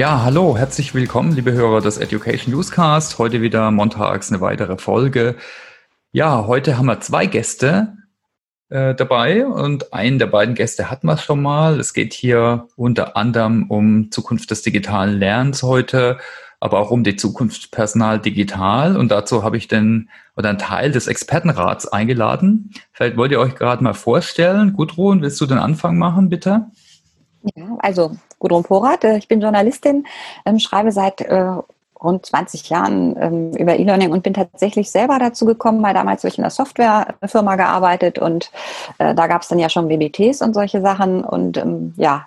[0.00, 3.18] Ja, hallo, herzlich willkommen, liebe Hörer des Education Newscast.
[3.18, 5.36] Heute wieder montags eine weitere Folge.
[6.10, 7.98] Ja, heute haben wir zwei Gäste
[8.70, 11.78] äh, dabei und einen der beiden Gäste hatten wir schon mal.
[11.78, 16.16] Es geht hier unter anderem um Zukunft des digitalen Lernens heute,
[16.60, 18.96] aber auch um die Zukunft Personal digital.
[18.96, 22.72] Und dazu habe ich den oder einen Teil des Expertenrats eingeladen.
[22.92, 24.72] Vielleicht wollt ihr euch gerade mal vorstellen.
[24.72, 26.68] Gudrun, willst du den Anfang machen, bitte?
[27.54, 30.06] Ja, also Gudrun Porath, äh, ich bin Journalistin,
[30.44, 31.52] ähm, schreibe seit äh,
[32.02, 36.30] rund 20 Jahren ähm, über E-Learning und bin tatsächlich selber dazu gekommen, weil damals habe
[36.30, 38.50] ich in der Softwarefirma gearbeitet und
[38.98, 42.26] äh, da gab es dann ja schon WBTs und solche Sachen und ähm, ja,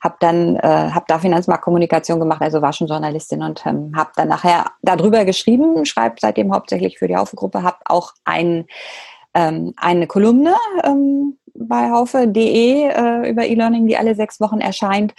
[0.00, 4.66] habe dann habe da Finanzmarktkommunikation gemacht, also war schon Journalistin und ähm, habe dann nachher
[4.80, 8.66] darüber geschrieben, schreibe seitdem hauptsächlich für die Haufe-Gruppe, habe auch ein
[9.32, 10.54] eine Kolumne
[11.58, 15.14] bei haufe.de äh, über E-Learning, die alle sechs Wochen erscheint.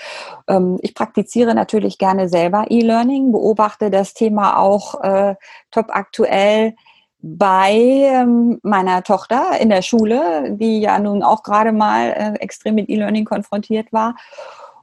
[0.48, 5.36] Ähm, ich praktiziere natürlich gerne selber E-Learning, beobachte das Thema auch äh,
[5.72, 6.76] top aktuell
[7.22, 12.76] bei ähm, meiner Tochter in der Schule, die ja nun auch gerade mal äh, extrem
[12.76, 14.16] mit E-Learning konfrontiert war.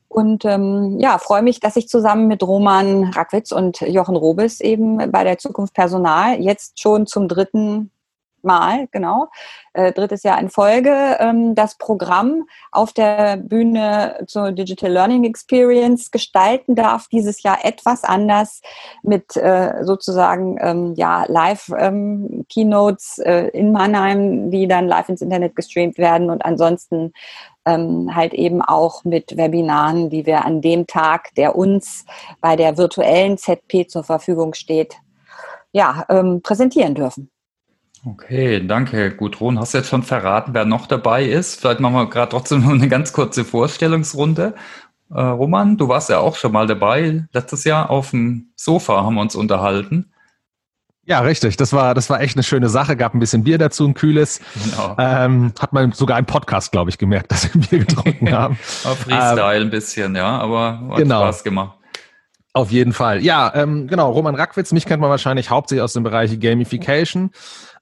[0.09, 5.11] Und ähm, ja, freue mich, dass ich zusammen mit Roman Rackwitz und Jochen Robes eben
[5.11, 7.91] bei der Zukunft Personal jetzt schon zum dritten
[8.47, 9.29] Mal, genau,
[9.75, 16.11] äh, drittes Jahr in Folge, ähm, das Programm auf der Bühne zur Digital Learning Experience
[16.11, 17.09] gestalten darf.
[17.09, 18.63] Dieses Jahr etwas anders
[19.03, 25.55] mit äh, sozusagen ähm, ja, Live-Keynotes ähm, äh, in Mannheim, die dann live ins Internet
[25.55, 27.13] gestreamt werden und ansonsten
[27.67, 32.07] ähm, halt eben auch mit Webinaren, die wir an dem Tag, der uns
[32.41, 34.95] bei der virtuellen ZP zur Verfügung steht,
[35.73, 37.31] ja, ähm, präsentieren dürfen.
[38.07, 39.11] Okay, danke.
[39.11, 41.61] Gudrun, hast du jetzt schon verraten, wer noch dabei ist?
[41.61, 44.55] Vielleicht machen wir gerade trotzdem noch eine ganz kurze Vorstellungsrunde.
[45.11, 47.25] Äh, Roman, du warst ja auch schon mal dabei.
[47.33, 50.13] Letztes Jahr auf dem Sofa haben wir uns unterhalten.
[51.05, 51.57] Ja, richtig.
[51.57, 52.97] Das war, das war echt eine schöne Sache.
[52.97, 54.41] Gab ein bisschen Bier dazu, ein kühles.
[54.65, 54.95] Genau.
[54.99, 58.55] Ähm, hat man sogar im Podcast, glaube ich, gemerkt, dass wir Bier getrunken haben.
[58.61, 61.23] Freestyle ähm, ein bisschen, ja, aber hat genau.
[61.23, 61.77] Spaß gemacht.
[62.53, 63.23] Auf jeden Fall.
[63.23, 64.13] Ja, ähm, genau.
[64.13, 67.31] Roman Rackwitz, mich kennt man wahrscheinlich hauptsächlich aus dem Bereich Gamification.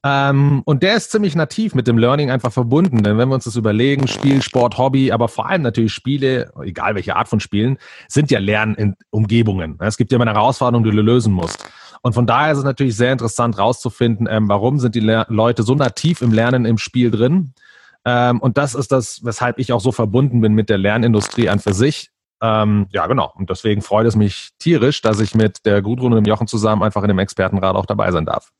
[0.07, 3.03] Ähm, und der ist ziemlich nativ mit dem Learning einfach verbunden.
[3.03, 6.95] Denn wenn wir uns das überlegen, Spiel, Sport, Hobby, aber vor allem natürlich Spiele, egal
[6.95, 9.79] welche Art von Spielen, sind ja Lernumgebungen.
[9.81, 11.67] Es gibt ja immer eine Herausforderung, die du lösen musst.
[12.03, 15.63] Und von daher ist es natürlich sehr interessant herauszufinden, ähm, warum sind die Le Leute
[15.63, 17.55] so nativ im Lernen im Spiel drin.
[18.05, 21.61] Ähm, und das ist das, weshalb ich auch so verbunden bin mit der Lernindustrie an
[21.61, 22.11] für sich.
[22.43, 23.33] Ähm, ja, genau.
[23.37, 26.83] Und deswegen freut es mich tierisch, dass ich mit der Gudrun und dem Jochen zusammen
[26.83, 28.53] einfach in dem Expertenrat auch dabei sein darf.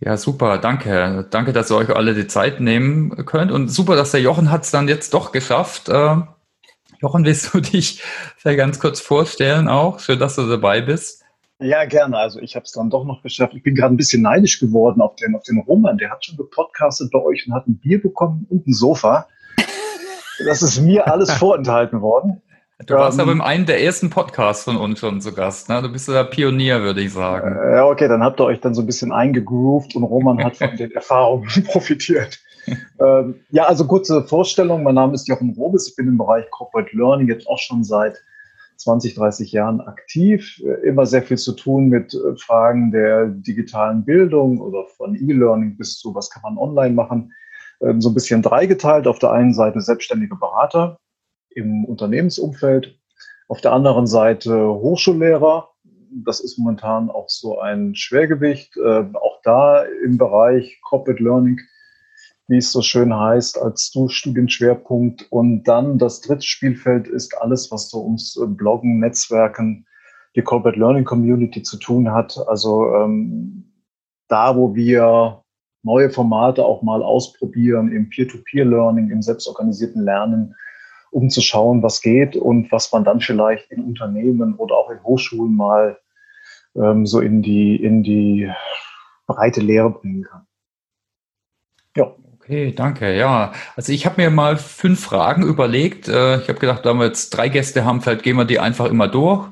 [0.00, 1.26] Ja, super, danke.
[1.30, 3.50] Danke, dass ihr euch alle die Zeit nehmen könnt.
[3.50, 5.88] Und super, dass der Jochen hat es dann jetzt doch geschafft.
[5.88, 6.16] Äh,
[7.00, 8.02] Jochen, willst du dich
[8.44, 10.00] ganz kurz vorstellen auch?
[10.00, 11.24] Schön, dass du dabei bist.
[11.58, 12.18] Ja, gerne.
[12.18, 13.54] Also ich habe es dann doch noch geschafft.
[13.54, 15.96] Ich bin gerade ein bisschen neidisch geworden auf den, auf den Roman.
[15.96, 19.26] Der hat schon gepodcastet bei euch und hat ein Bier bekommen und ein Sofa.
[20.44, 22.42] Das ist mir alles vorenthalten worden.
[22.84, 25.70] Du warst ähm, aber in einem der ersten Podcasts von uns schon zu Gast.
[25.70, 25.80] Ne?
[25.80, 27.56] Du bist ja Pionier, würde ich sagen.
[27.56, 30.58] Äh, ja, okay, dann habt ihr euch dann so ein bisschen eingegroovt und Roman hat
[30.58, 32.38] von den Erfahrungen profitiert.
[33.00, 34.82] ähm, ja, also kurze Vorstellung.
[34.82, 35.88] Mein Name ist Jochen Robes.
[35.88, 38.22] Ich bin im Bereich Corporate Learning jetzt auch schon seit
[38.76, 40.60] 20, 30 Jahren aktiv.
[40.62, 45.78] Äh, immer sehr viel zu tun mit äh, Fragen der digitalen Bildung oder von E-Learning
[45.78, 47.32] bis zu, was kann man online machen.
[47.80, 49.06] Ähm, so ein bisschen dreigeteilt.
[49.06, 50.98] Auf der einen Seite selbstständige Berater
[51.56, 52.98] im Unternehmensumfeld.
[53.48, 55.70] Auf der anderen Seite Hochschullehrer.
[56.24, 58.76] Das ist momentan auch so ein Schwergewicht.
[58.76, 61.60] Äh, auch da im Bereich Corporate Learning,
[62.48, 65.26] wie es so schön heißt, als Studienschwerpunkt.
[65.30, 69.86] Und dann das dritte Spielfeld ist alles, was so ums Bloggen, Netzwerken,
[70.36, 72.38] die Corporate Learning Community zu tun hat.
[72.46, 73.72] Also ähm,
[74.28, 75.42] da, wo wir
[75.82, 80.54] neue Formate auch mal ausprobieren im Peer-to-Peer-Learning, im selbstorganisierten Lernen,
[81.10, 85.02] um zu schauen, was geht und was man dann vielleicht in Unternehmen oder auch in
[85.02, 85.98] Hochschulen mal
[86.74, 88.50] ähm, so in die, in die
[89.26, 90.46] breite Lehre bringen kann.
[91.96, 92.14] Ja.
[92.38, 93.16] Okay, danke.
[93.16, 96.06] Ja, also ich habe mir mal fünf Fragen überlegt.
[96.06, 98.86] Äh, ich habe gedacht, da wir jetzt drei Gäste haben, vielleicht gehen wir die einfach
[98.86, 99.48] immer durch,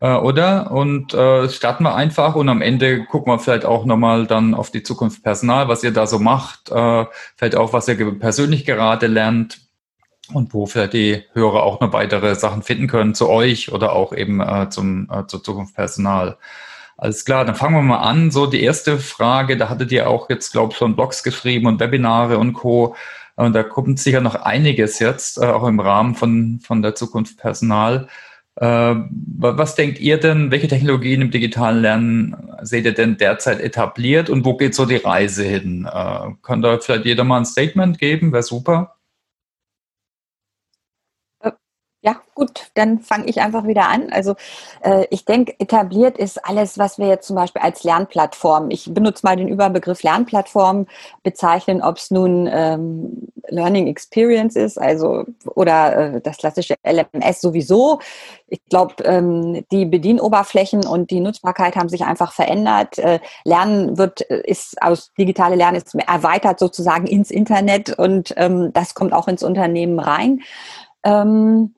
[0.00, 0.70] äh, oder?
[0.70, 4.70] Und äh, starten wir einfach und am Ende gucken wir vielleicht auch nochmal dann auf
[4.70, 9.61] die Zukunft Personal, was ihr da so macht, vielleicht auch, was ihr persönlich gerade lernt
[10.34, 14.12] und wo vielleicht die Hörer auch noch weitere Sachen finden können zu euch oder auch
[14.12, 16.36] eben äh, zum, äh, zur Zukunft Personal.
[16.96, 18.30] Alles klar, dann fangen wir mal an.
[18.30, 21.80] So die erste Frage, da hattet ihr auch jetzt, glaube ich, schon Blogs geschrieben und
[21.80, 22.94] Webinare und Co.
[23.34, 27.38] Und da kommt sicher noch einiges jetzt, äh, auch im Rahmen von, von der Zukunft
[27.38, 28.08] Personal.
[28.56, 28.94] Äh,
[29.38, 34.44] was denkt ihr denn, welche Technologien im digitalen Lernen seht ihr denn derzeit etabliert und
[34.44, 35.88] wo geht so die Reise hin?
[35.90, 38.32] Äh, kann da vielleicht jeder mal ein Statement geben?
[38.32, 38.96] Wäre super.
[42.04, 44.10] Ja, gut, dann fange ich einfach wieder an.
[44.10, 44.34] Also
[44.82, 49.24] äh, ich denke, etabliert ist alles, was wir jetzt zum Beispiel als Lernplattform, ich benutze
[49.24, 50.86] mal den Überbegriff Lernplattform,
[51.22, 58.00] bezeichnen, ob es nun ähm, Learning Experience ist, also oder äh, das klassische LMS sowieso.
[58.48, 62.98] Ich glaube, ähm, die Bedienoberflächen und die Nutzbarkeit haben sich einfach verändert.
[62.98, 68.72] Äh, Lernen wird äh, ist aus digitale Lernen ist erweitert sozusagen ins Internet und ähm,
[68.72, 70.40] das kommt auch ins Unternehmen rein.
[71.04, 71.74] Ähm,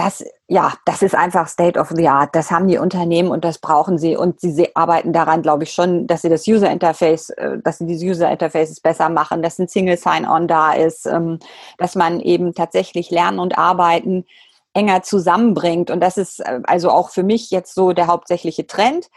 [0.00, 2.34] das, ja, das ist einfach State of the Art.
[2.34, 4.16] Das haben die Unternehmen und das brauchen sie.
[4.16, 7.86] Und sie arbeiten daran, glaube ich, schon, dass sie das User Interface, äh, dass sie
[7.86, 11.38] diese User Interfaces besser machen, dass ein Single Sign-On da ist, ähm,
[11.76, 14.24] dass man eben tatsächlich Lernen und Arbeiten
[14.72, 15.90] enger zusammenbringt.
[15.90, 19.10] Und das ist äh, also auch für mich jetzt so der hauptsächliche Trend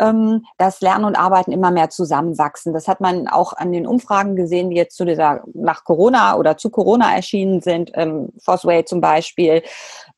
[0.00, 2.72] ähm, dass Lernen und Arbeiten immer mehr zusammenwachsen.
[2.72, 6.56] Das hat man auch an den Umfragen gesehen, die jetzt zu dieser nach Corona oder
[6.56, 7.92] zu Corona erschienen sind.
[7.94, 9.62] Ähm, Fosway zum Beispiel.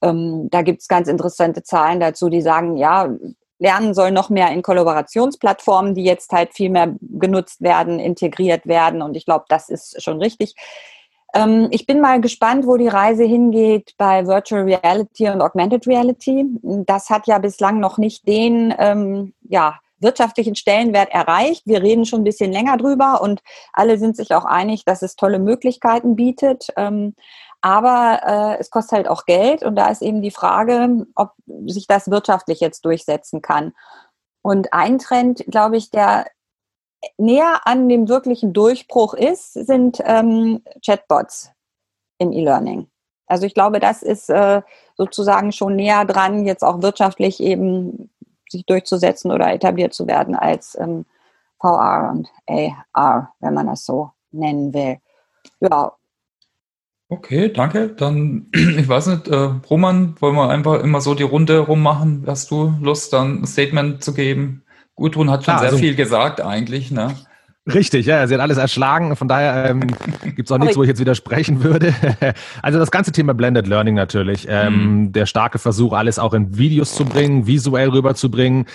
[0.02, 3.08] Ähm, da gibt es ganz interessante Zahlen dazu, die sagen, ja,
[3.58, 9.02] Lernen soll noch mehr in Kollaborationsplattformen, die jetzt halt viel mehr genutzt werden, integriert werden.
[9.02, 10.56] Und ich glaube, das ist schon richtig.
[11.32, 16.44] Ähm, ich bin mal gespannt, wo die Reise hingeht bei Virtual Reality und Augmented Reality.
[16.62, 21.62] Das hat ja bislang noch nicht den ähm, ja, wirtschaftlichen Stellenwert erreicht.
[21.64, 23.40] Wir reden schon ein bisschen länger drüber und
[23.72, 26.68] alle sind sich auch einig, dass es tolle Möglichkeiten bietet.
[26.76, 27.14] Ähm,
[27.62, 31.32] aber äh, es kostet halt auch Geld und da ist eben die Frage, ob
[31.66, 33.72] sich das wirtschaftlich jetzt durchsetzen kann.
[34.42, 36.26] Und ein Trend, glaube ich, der
[37.16, 41.52] näher an dem wirklichen Durchbruch ist, sind ähm, Chatbots
[42.18, 42.88] im E-Learning.
[43.26, 44.62] Also ich glaube, das ist äh,
[44.96, 48.10] sozusagen schon näher dran, jetzt auch wirtschaftlich eben
[48.50, 51.06] sich durchzusetzen oder etabliert zu werden als ähm,
[51.60, 52.28] VR und
[52.92, 54.98] AR, wenn man das so nennen will.
[55.60, 55.92] Ja.
[57.12, 57.88] Okay, danke.
[57.88, 62.24] Dann, ich weiß nicht, äh, Roman, wollen wir einfach immer so die Runde rummachen?
[62.26, 64.62] Hast du Lust, dann ein Statement zu geben?
[64.94, 67.14] Gudrun hat schon Klar, sehr also, viel gesagt eigentlich, ne?
[67.70, 69.14] Richtig, ja, sie hat alles erschlagen.
[69.14, 69.86] Von daher ähm,
[70.34, 71.94] gibt es auch nichts, wo ich jetzt widersprechen würde.
[72.62, 74.46] also das ganze Thema Blended Learning natürlich.
[74.48, 74.74] Ähm,
[75.04, 75.12] mhm.
[75.12, 78.66] Der starke Versuch, alles auch in Videos zu bringen, visuell rüberzubringen.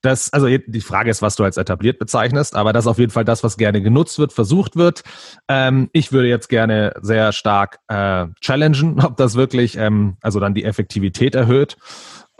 [0.00, 3.12] Das, also die Frage ist, was du als etabliert bezeichnest, aber das ist auf jeden
[3.12, 5.02] Fall das, was gerne genutzt wird, versucht wird.
[5.46, 10.54] Ähm, ich würde jetzt gerne sehr stark äh, challengen, ob das wirklich, ähm, also dann
[10.54, 11.76] die Effektivität erhöht.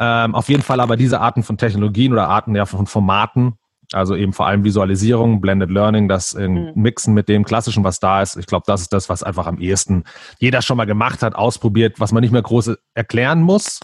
[0.01, 3.53] Ähm, auf jeden Fall aber diese Arten von Technologien oder Arten ja, von Formaten,
[3.95, 6.73] also eben vor allem Visualisierung, Blended Learning, das mhm.
[6.75, 8.37] Mixen mit dem Klassischen, was da ist.
[8.37, 10.05] Ich glaube, das ist das, was einfach am ehesten
[10.39, 13.81] jeder schon mal gemacht hat, ausprobiert, was man nicht mehr groß erklären muss.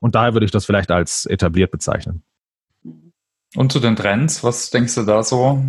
[0.00, 2.22] Und daher würde ich das vielleicht als etabliert bezeichnen.
[3.54, 5.62] Und zu den Trends, was denkst du da so?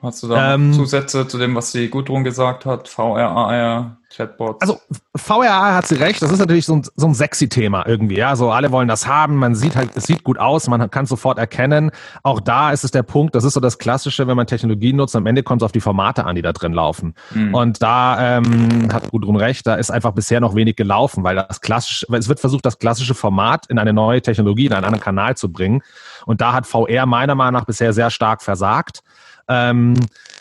[0.00, 2.86] Hast du da ähm, Zusätze zu dem, was die Gudrun gesagt hat?
[2.86, 4.60] VR, AR, Chatbots?
[4.60, 4.80] Also
[5.16, 6.22] VR hat sie recht.
[6.22, 8.16] Das ist natürlich so ein, so ein sexy Thema irgendwie.
[8.16, 9.34] Ja, so alle wollen das haben.
[9.34, 10.68] Man sieht halt, es sieht gut aus.
[10.68, 11.90] Man kann es sofort erkennen.
[12.22, 13.34] Auch da ist es der Punkt.
[13.34, 15.16] Das ist so das Klassische, wenn man Technologie nutzt.
[15.16, 17.16] Am Ende kommt es auf die Formate an, die da drin laufen.
[17.34, 17.54] Mhm.
[17.54, 19.66] Und da ähm, hat Gudrun recht.
[19.66, 22.78] Da ist einfach bisher noch wenig gelaufen, weil das klassische, weil es wird versucht, das
[22.78, 25.82] klassische Format in eine neue Technologie, in einen anderen Kanal zu bringen.
[26.24, 29.02] Und da hat VR meiner Meinung nach bisher sehr stark versagt.
[29.48, 29.94] Ähm,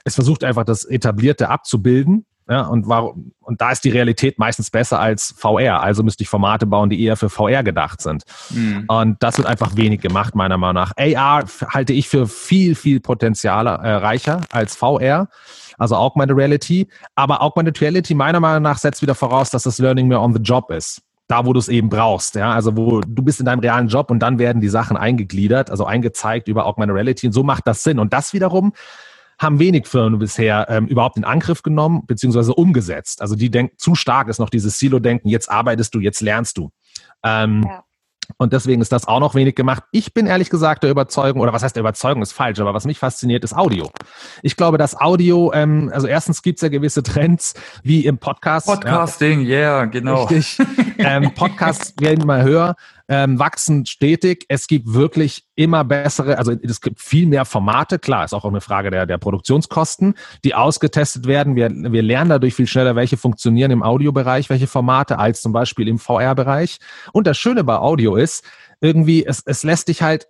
[0.04, 2.26] es versucht einfach das Etablierte abzubilden.
[2.50, 5.82] Ja, und, warum, und da ist die Realität meistens besser als VR.
[5.82, 8.24] Also müsste ich Formate bauen, die eher für VR gedacht sind.
[8.52, 8.86] Mhm.
[8.88, 10.94] Und das wird einfach wenig gemacht, meiner Meinung nach.
[10.96, 15.28] AR halte ich für viel, viel potenzialreicher äh, als VR,
[15.78, 16.88] also Augmented Reality.
[17.16, 20.42] Aber Augmented Reality meiner Meinung nach setzt wieder voraus, dass das Learning mehr on the
[20.42, 22.36] job ist da, wo du es eben brauchst.
[22.36, 22.52] Ja?
[22.52, 25.86] Also wo du bist in deinem realen Job und dann werden die Sachen eingegliedert, also
[25.86, 28.00] eingezeigt über Augmented Reality und so macht das Sinn.
[28.00, 28.74] Und das wiederum
[29.40, 33.22] haben wenig Firmen bisher ähm, überhaupt in Angriff genommen beziehungsweise umgesetzt.
[33.22, 36.72] Also die denken, zu stark ist noch dieses Silo-Denken, jetzt arbeitest du, jetzt lernst du.
[37.24, 37.84] Ähm, ja.
[38.38, 39.84] Und deswegen ist das auch noch wenig gemacht.
[39.92, 42.86] Ich bin ehrlich gesagt der Überzeugung, oder was heißt der Überzeugung, ist falsch, aber was
[42.86, 43.90] mich fasziniert, ist Audio.
[44.42, 47.54] Ich glaube, dass Audio, ähm, also erstens gibt es ja gewisse Trends,
[47.84, 48.68] wie im Podcast.
[48.68, 50.26] Podcasting, ja, yeah, genau.
[50.26, 50.66] Richtig.
[50.98, 52.76] ähm, Podcasts werden immer höher
[53.08, 54.46] ähm, wachsen stetig.
[54.50, 58.00] Es gibt wirklich immer bessere, also es gibt viel mehr Formate.
[58.00, 61.56] Klar, ist auch eine Frage der, der Produktionskosten, die ausgetestet werden.
[61.56, 65.88] Wir, wir lernen dadurch viel schneller, welche funktionieren im Audiobereich, welche Formate, als zum Beispiel
[65.88, 66.80] im VR-Bereich.
[67.14, 68.44] Und das Schöne bei Audio ist,
[68.80, 70.28] irgendwie, es, es lässt dich halt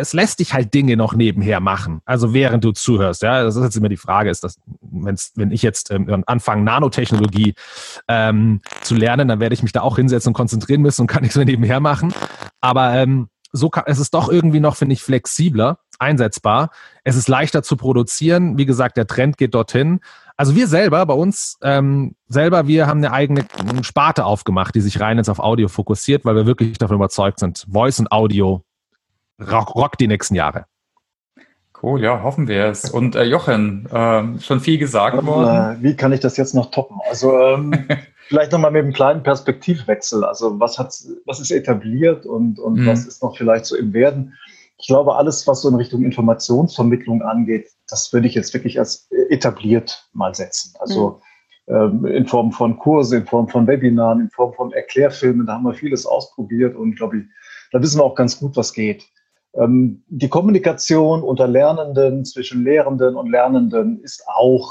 [0.00, 2.00] es lässt dich halt Dinge noch nebenher machen.
[2.04, 3.22] Also während du zuhörst.
[3.22, 6.62] Ja, das ist jetzt immer die Frage, ist das, wenn's, wenn ich jetzt ähm, anfange,
[6.62, 7.54] Nanotechnologie
[8.08, 11.22] ähm, zu lernen, dann werde ich mich da auch hinsetzen und konzentrieren müssen und kann
[11.22, 12.12] nichts mehr nebenher machen.
[12.60, 16.70] Aber ähm, so kann, es ist doch irgendwie noch, finde ich, flexibler einsetzbar.
[17.04, 18.58] Es ist leichter zu produzieren.
[18.58, 20.00] Wie gesagt, der Trend geht dorthin.
[20.36, 23.44] Also wir selber, bei uns ähm, selber, wir haben eine eigene
[23.82, 27.66] Sparte aufgemacht, die sich rein jetzt auf Audio fokussiert, weil wir wirklich davon überzeugt sind,
[27.70, 28.64] Voice und Audio
[29.40, 30.66] rock, rock die nächsten Jahre.
[31.82, 32.90] Cool, ja, hoffen wir es.
[32.90, 35.78] Und äh, Jochen, äh, schon viel gesagt ähm, worden.
[35.78, 36.98] Äh, wie kann ich das jetzt noch toppen?
[37.08, 37.72] Also ähm,
[38.28, 40.24] vielleicht nochmal mit einem kleinen Perspektivwechsel.
[40.24, 40.94] Also was hat,
[41.24, 42.86] was ist etabliert und, und mhm.
[42.86, 44.36] was ist noch vielleicht so im Werden?
[44.78, 49.08] Ich glaube, alles, was so in Richtung Informationsvermittlung angeht, das würde ich jetzt wirklich als
[49.28, 50.74] etabliert mal setzen.
[50.80, 51.20] Also
[51.66, 51.74] mhm.
[51.74, 55.64] ähm, in Form von Kurse, in Form von Webinaren, in Form von Erklärfilmen, da haben
[55.64, 57.24] wir vieles ausprobiert und glaube ich,
[57.72, 59.06] da wissen wir auch ganz gut, was geht.
[59.54, 64.70] Ähm, die Kommunikation unter Lernenden, zwischen Lehrenden und Lernenden ist auch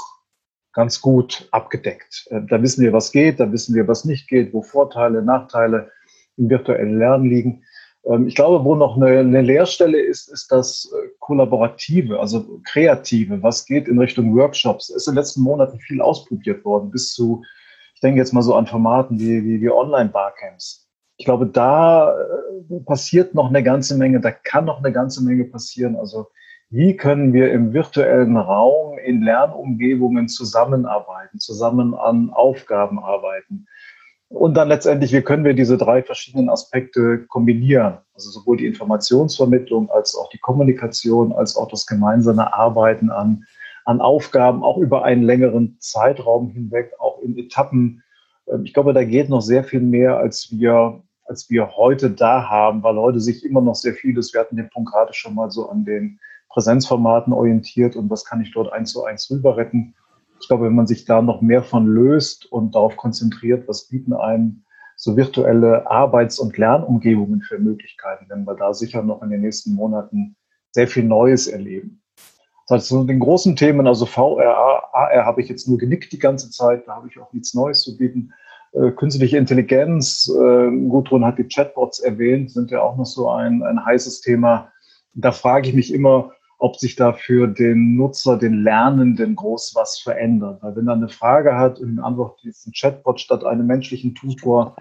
[0.74, 2.28] ganz gut abgedeckt.
[2.30, 5.92] Äh, da wissen wir, was geht, da wissen wir, was nicht geht, wo Vorteile, Nachteile
[6.38, 7.64] im virtuellen Lernen liegen.
[8.06, 13.42] Ähm, ich glaube, wo noch eine, eine Leerstelle ist, ist das äh, Kollaborative, also Kreative.
[13.44, 14.90] Was geht in Richtung Workshops?
[14.90, 17.44] Ist in den letzten Monaten viel ausprobiert worden, bis zu,
[17.96, 20.89] ich denke jetzt mal so an Formaten wie, wie, wie Online-Barcamps
[21.20, 25.44] ich glaube, da äh, passiert noch eine ganze Menge, da kann noch eine ganze Menge
[25.44, 25.98] passieren.
[25.98, 26.28] Also
[26.70, 33.68] wie können wir im virtuellen Raum in Lernumgebungen zusammenarbeiten, zusammen an Aufgaben arbeiten?
[34.30, 37.98] Und dann letztendlich, wie können wir diese drei verschiedenen Aspekte kombinieren?
[38.14, 43.44] Also sowohl die Informationsvermittlung als auch die Kommunikation, als auch das gemeinsame Arbeiten an,
[43.84, 48.04] an Aufgaben, auch über einen längeren Zeitraum hinweg, auch in Etappen.
[48.48, 52.50] Ähm, ich glaube, da geht noch sehr viel mehr, als wir als wir heute da
[52.50, 55.52] haben, weil heute sich immer noch sehr vieles, wir hatten den Punkt gerade schon mal
[55.52, 56.20] so an den
[56.50, 59.94] Präsenzformaten orientiert und was kann ich dort eins zu eins rüber retten.
[60.42, 64.14] Ich glaube, wenn man sich da noch mehr von löst und darauf konzentriert, was bieten
[64.14, 64.64] einem
[64.96, 69.74] so virtuelle Arbeits- und Lernumgebungen für Möglichkeiten, werden wir da sicher noch in den nächsten
[69.74, 70.36] Monaten
[70.72, 72.02] sehr viel Neues erleben.
[72.68, 76.50] Das zu den großen Themen, also VR, AR habe ich jetzt nur genickt die ganze
[76.50, 78.34] Zeit, da habe ich auch nichts Neues zu bieten.
[78.74, 83.64] Äh, künstliche Intelligenz, äh, Gudrun hat die Chatbots erwähnt, sind ja auch noch so ein,
[83.64, 84.72] ein heißes Thema.
[85.14, 89.98] Da frage ich mich immer, ob sich da für den Nutzer, den Lernenden groß was
[90.00, 90.62] verändert.
[90.62, 94.76] Weil wenn er eine Frage hat und antwortet ein Chatbot statt einem menschlichen Tutor,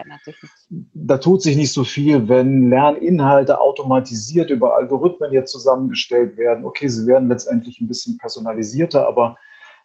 [0.93, 2.29] da tut sich nicht so viel.
[2.29, 9.07] Wenn Lerninhalte automatisiert über Algorithmen jetzt zusammengestellt werden, okay, sie werden letztendlich ein bisschen personalisierter,
[9.07, 9.37] aber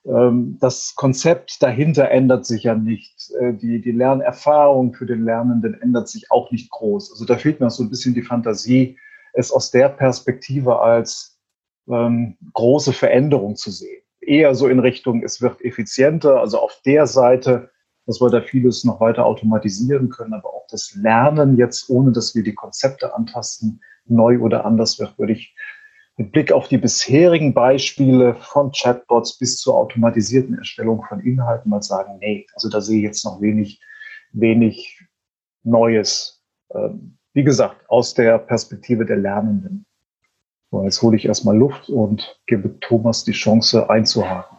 [0.06, 3.32] das Konzept dahinter ändert sich ja nicht.
[3.40, 7.12] Äh, die, die Lernerfahrung für den Lernenden ändert sich auch nicht groß.
[7.12, 8.98] Also da fehlt mir so ein bisschen die Fantasie,
[9.34, 11.40] es aus der Perspektive als
[11.88, 14.02] ähm, große Veränderung zu sehen.
[14.20, 17.72] Eher so in Richtung, es wird effizienter, also auf der Seite,
[18.06, 22.36] dass wir da vieles noch weiter automatisieren können, aber auch das Lernen jetzt, ohne dass
[22.36, 25.56] wir die Konzepte antasten, neu oder anders wird, würde ich
[26.18, 31.82] mit Blick auf die bisherigen Beispiele von Chatbots bis zur automatisierten Erstellung von Inhalten mal
[31.82, 33.82] sagen, nee, also da sehe ich jetzt noch wenig,
[34.32, 35.00] wenig
[35.64, 36.44] Neues.
[36.74, 39.86] Ähm, wie gesagt, aus der Perspektive der Lernenden.
[40.70, 44.58] So, jetzt hole ich erstmal Luft und gebe Thomas die Chance einzuhaken.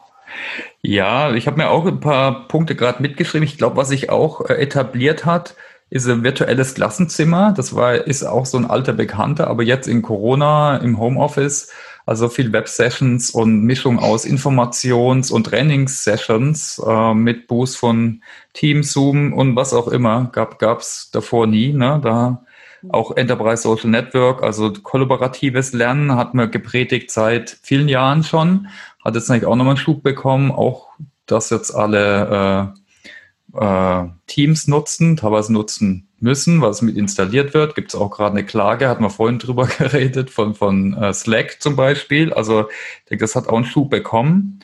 [0.83, 3.47] Ja, ich habe mir auch ein paar Punkte gerade mitgeschrieben.
[3.47, 5.55] Ich glaube, was sich auch äh, etabliert hat,
[5.95, 7.55] ist ein virtuelles Klassenzimmer.
[7.57, 11.71] Das war, ist auch so ein alter Bekannter, aber jetzt in Corona im Homeoffice,
[12.05, 18.23] also viel Web-Sessions und Mischung aus Informations- und Trainings-Sessions äh, mit Boost von
[18.55, 20.31] Teams, Zoom und was auch immer.
[20.33, 21.73] Gab es davor nie.
[21.73, 22.01] Ne?
[22.03, 22.45] Da
[22.89, 28.67] auch Enterprise Social Network, also kollaboratives Lernen hat man gepredigt seit vielen Jahren schon.
[29.05, 30.89] Hat jetzt eigentlich auch nochmal einen Schub bekommen, auch
[31.27, 32.81] dass jetzt alle äh,
[33.59, 37.75] äh, Teams nutzen, teilweise nutzen müssen, was mit installiert wird.
[37.75, 41.61] Gibt es auch gerade eine Klage, hatten wir vorhin drüber geredet, von, von äh, Slack
[41.61, 42.33] zum Beispiel.
[42.33, 44.61] Also ich denke, das hat auch einen Schub bekommen.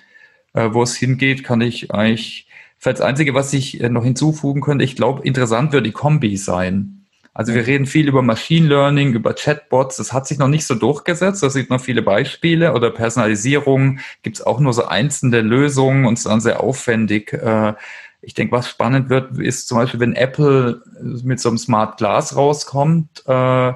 [0.53, 4.61] Äh, wo es hingeht, kann ich eigentlich, vielleicht das Einzige, was ich äh, noch hinzufügen
[4.61, 7.07] könnte, ich glaube, interessant wird die Kombi sein.
[7.33, 9.97] Also wir reden viel über Machine Learning, über Chatbots.
[9.97, 11.43] Das hat sich noch nicht so durchgesetzt.
[11.43, 12.75] Da sieht man viele Beispiele.
[12.75, 17.33] Oder Personalisierung gibt es auch nur so einzelne Lösungen und es ist dann sehr aufwendig.
[17.33, 17.75] Äh,
[18.23, 20.83] ich denke, was spannend wird, ist zum Beispiel, wenn Apple
[21.23, 23.73] mit so einem Smart Glass rauskommt äh,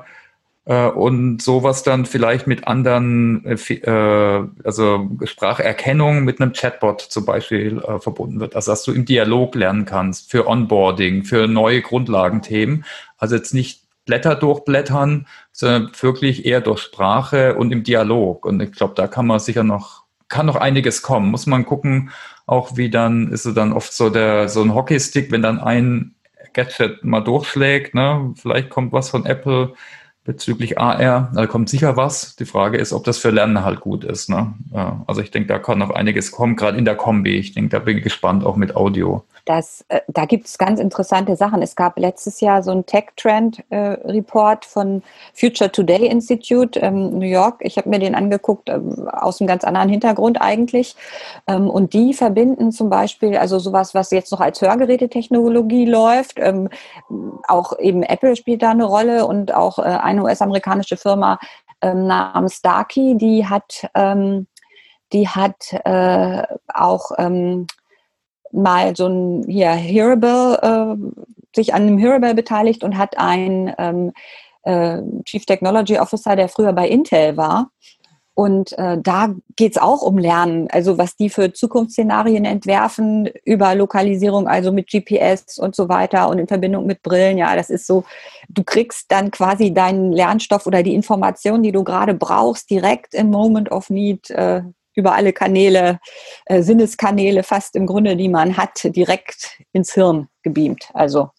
[0.66, 7.78] äh, und sowas dann vielleicht mit anderen, äh, also Spracherkennung mit einem Chatbot zum Beispiel
[7.78, 8.56] äh, verbunden wird.
[8.56, 12.84] Also dass du im Dialog lernen kannst für Onboarding, für neue Grundlagenthemen.
[13.18, 18.44] Also jetzt nicht Blätter durchblättern, sondern wirklich eher durch Sprache und im Dialog.
[18.44, 21.30] Und ich glaube, da kann man sicher noch, kann noch einiges kommen.
[21.30, 22.10] Muss man gucken,
[22.46, 26.14] auch wie dann ist es dann oft so der, so ein Hockeystick, wenn dann ein
[26.52, 28.32] Gadget mal durchschlägt, ne?
[28.36, 29.74] Vielleicht kommt was von Apple
[30.24, 32.34] bezüglich AR, da kommt sicher was.
[32.36, 34.30] Die Frage ist, ob das für Lernen halt gut ist.
[34.30, 34.54] Ne?
[34.72, 37.36] Ja, also ich denke, da kann noch einiges kommen, gerade in der Kombi.
[37.36, 39.22] Ich denke, da bin ich gespannt, auch mit Audio.
[39.44, 41.60] Das, äh, da gibt es ganz interessante Sachen.
[41.60, 45.02] Es gab letztes Jahr so einen Tech-Trend-Report äh, von
[45.34, 47.56] Future Today Institute ähm, New York.
[47.60, 50.96] Ich habe mir den angeguckt, ähm, aus einem ganz anderen Hintergrund eigentlich.
[51.46, 56.38] Ähm, und die verbinden zum Beispiel, also sowas, was jetzt noch als Hörgerätetechnologie läuft.
[56.38, 56.70] Ähm,
[57.46, 59.82] auch eben Apple spielt da eine Rolle und auch äh,
[60.14, 61.38] eine US-amerikanische Firma
[61.80, 64.46] ähm, namens Starkey, die hat, ähm,
[65.12, 66.42] die hat äh,
[66.72, 67.10] auch
[68.52, 71.22] mal so ein hier Hearable, äh,
[71.54, 74.12] sich an einem Hearable beteiligt und hat einen ähm,
[74.62, 77.70] äh, Chief Technology Officer, der früher bei Intel war.
[78.34, 84.48] Und äh, da geht's auch um Lernen, also was die für Zukunftsszenarien entwerfen über Lokalisierung,
[84.48, 87.38] also mit GPS und so weiter und in Verbindung mit Brillen.
[87.38, 88.04] Ja, das ist so,
[88.48, 93.30] du kriegst dann quasi deinen Lernstoff oder die Informationen, die du gerade brauchst, direkt im
[93.30, 94.62] Moment of Need äh,
[94.94, 96.00] über alle Kanäle,
[96.46, 100.88] äh, Sinneskanäle fast im Grunde, die man hat, direkt ins Hirn gebeamt.
[100.92, 101.30] Also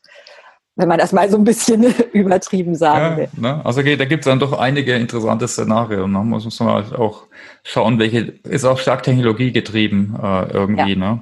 [0.75, 3.29] wenn man das mal so ein bisschen übertrieben sagen will.
[3.37, 3.65] ne?
[3.65, 6.11] Also okay, da gibt es dann doch einige interessante Szenarien.
[6.11, 6.19] Ne?
[6.19, 7.23] Muss, muss man auch
[7.63, 10.91] schauen, welche ist auch stark technologiegetrieben äh, irgendwie.
[10.91, 10.95] Ja.
[10.95, 11.19] Ne?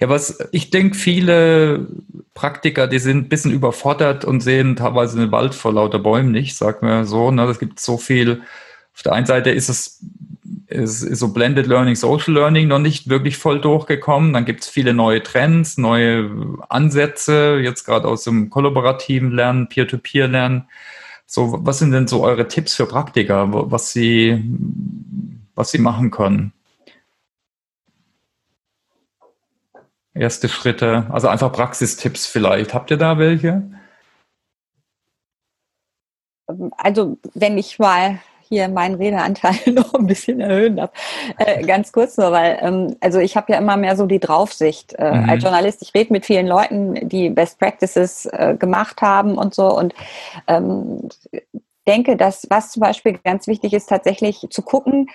[0.00, 1.88] Ja, was ich denke, viele
[2.34, 6.56] Praktiker, die sind ein bisschen überfordert und sehen teilweise den Wald vor lauter Bäumen nicht,
[6.56, 7.30] sagt man so.
[7.30, 7.44] Ne?
[7.44, 8.42] Es gibt so viel.
[8.94, 10.00] Auf der einen Seite ist es
[10.68, 14.32] ist, ist so Blended Learning, Social Learning noch nicht wirklich voll durchgekommen.
[14.32, 20.68] Dann gibt es viele neue Trends, neue Ansätze, jetzt gerade aus dem kollaborativen Lernen, Peer-to-Peer-Lernen.
[21.26, 24.44] So, was sind denn so eure Tipps für Praktiker, was sie,
[25.54, 26.52] was sie machen können?
[30.14, 32.72] Erste Schritte, also einfach Praxistipps vielleicht.
[32.74, 33.70] Habt ihr da welche?
[36.78, 40.90] Also, wenn ich mal hier meinen Redeanteil noch ein bisschen erhöhen darf.
[41.38, 44.94] Äh, ganz kurz nur, weil ähm, also ich habe ja immer mehr so die Draufsicht
[44.94, 45.28] äh, mhm.
[45.28, 45.82] als Journalist.
[45.82, 49.94] Ich rede mit vielen Leuten, die Best Practices äh, gemacht haben und so und
[50.46, 51.08] ähm,
[51.86, 55.08] denke, dass was zum Beispiel ganz wichtig ist, tatsächlich zu gucken,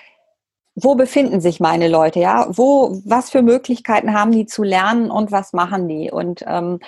[0.76, 2.48] wo befinden sich meine Leute, ja?
[2.50, 6.10] Wo, was für Möglichkeiten haben die zu lernen und was machen die?
[6.10, 6.80] Und ähm,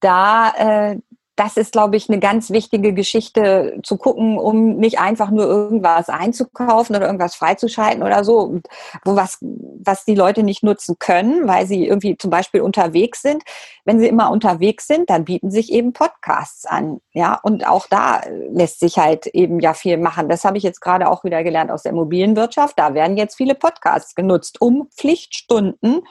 [0.00, 0.52] da
[0.90, 0.98] äh,
[1.36, 6.10] das ist, glaube ich, eine ganz wichtige Geschichte zu gucken, um nicht einfach nur irgendwas
[6.10, 8.60] einzukaufen oder irgendwas freizuschalten oder so,
[9.04, 13.42] wo was, was die Leute nicht nutzen können, weil sie irgendwie zum Beispiel unterwegs sind.
[13.84, 17.00] Wenn sie immer unterwegs sind, dann bieten sich eben Podcasts an.
[17.12, 20.28] Ja, und auch da lässt sich halt eben ja viel machen.
[20.28, 22.78] Das habe ich jetzt gerade auch wieder gelernt aus der Immobilienwirtschaft.
[22.78, 26.02] Da werden jetzt viele Podcasts genutzt, um Pflichtstunden,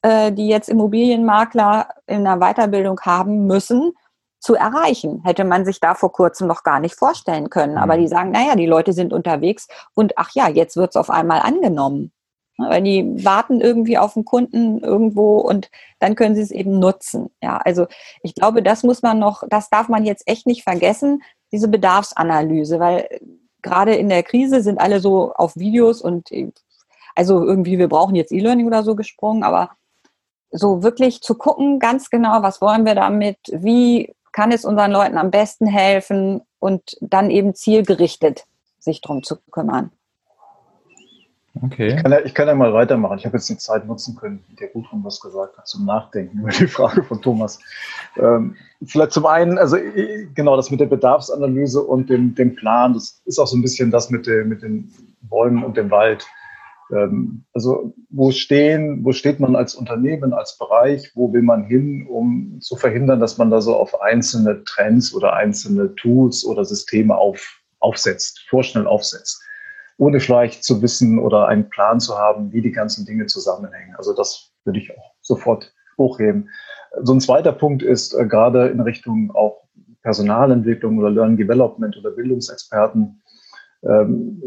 [0.00, 3.92] äh, die jetzt Immobilienmakler in einer Weiterbildung haben müssen,
[4.40, 5.22] zu erreichen.
[5.24, 7.78] Hätte man sich da vor kurzem noch gar nicht vorstellen können.
[7.78, 8.00] Aber mhm.
[8.00, 11.40] die sagen, naja, die Leute sind unterwegs und ach ja, jetzt wird es auf einmal
[11.40, 12.12] angenommen.
[12.56, 17.30] Weil die warten irgendwie auf den Kunden irgendwo und dann können sie es eben nutzen.
[17.42, 17.86] Ja, also
[18.22, 21.22] ich glaube, das muss man noch, das darf man jetzt echt nicht vergessen,
[21.52, 23.08] diese Bedarfsanalyse, weil
[23.62, 26.30] gerade in der Krise sind alle so auf Videos und
[27.14, 29.70] also irgendwie, wir brauchen jetzt E-Learning oder so gesprungen, aber
[30.50, 35.18] so wirklich zu gucken, ganz genau, was wollen wir damit, wie kann es unseren Leuten
[35.18, 38.44] am besten helfen und dann eben zielgerichtet
[38.78, 39.90] sich darum zu kümmern.
[41.62, 41.88] Okay.
[41.88, 43.18] Ich kann, ja, ich kann ja mal weitermachen.
[43.18, 46.40] Ich habe jetzt die Zeit nutzen können, wie der Gudrun was gesagt hat, zum Nachdenken
[46.40, 47.58] über die Frage von Thomas.
[48.16, 49.76] Ähm, vielleicht zum einen, also
[50.34, 53.90] genau das mit der Bedarfsanalyse und dem, dem Plan, das ist auch so ein bisschen
[53.90, 56.24] das mit, der, mit den Bäumen und dem Wald.
[56.92, 62.06] Ähm, also wo stehen, wo steht man als Unternehmen, als Bereich, wo will man hin,
[62.08, 67.16] um zu verhindern, dass man da so auf einzelne Trends oder einzelne Tools oder Systeme
[67.16, 69.42] auf, aufsetzt, vorschnell aufsetzt,
[69.98, 73.94] ohne vielleicht zu wissen oder einen Plan zu haben, wie die ganzen Dinge zusammenhängen.
[73.96, 76.48] Also das würde ich auch sofort hochheben.
[77.02, 79.62] So ein zweiter Punkt ist äh, gerade in Richtung auch
[80.02, 83.22] Personalentwicklung oder Learning Development oder Bildungsexperten.
[83.82, 84.42] Ähm,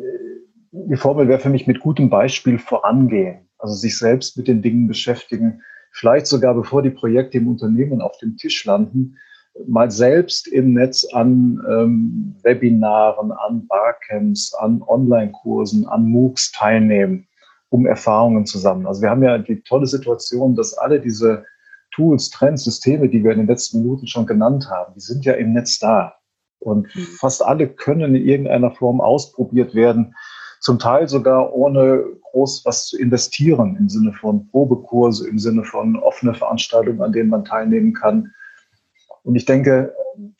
[0.73, 4.87] die Formel wäre für mich mit gutem Beispiel vorangehen, also sich selbst mit den Dingen
[4.87, 9.17] beschäftigen, vielleicht sogar bevor die Projekte im Unternehmen auf dem Tisch landen,
[9.67, 17.27] mal selbst im Netz an ähm, Webinaren, an Barcamps, an Online-Kursen, an MOOCs teilnehmen,
[17.69, 18.87] um Erfahrungen zu sammeln.
[18.87, 21.45] Also wir haben ja die tolle Situation, dass alle diese
[21.91, 25.33] Tools, Trends, Systeme, die wir in den letzten Minuten schon genannt haben, die sind ja
[25.33, 26.15] im Netz da.
[26.57, 27.01] Und mhm.
[27.19, 30.15] fast alle können in irgendeiner Form ausprobiert werden,
[30.63, 35.97] zum Teil sogar ohne groß was zu investieren im Sinne von Probekurse, im Sinne von
[35.97, 38.31] offene Veranstaltungen, an denen man teilnehmen kann.
[39.23, 39.93] Und ich denke,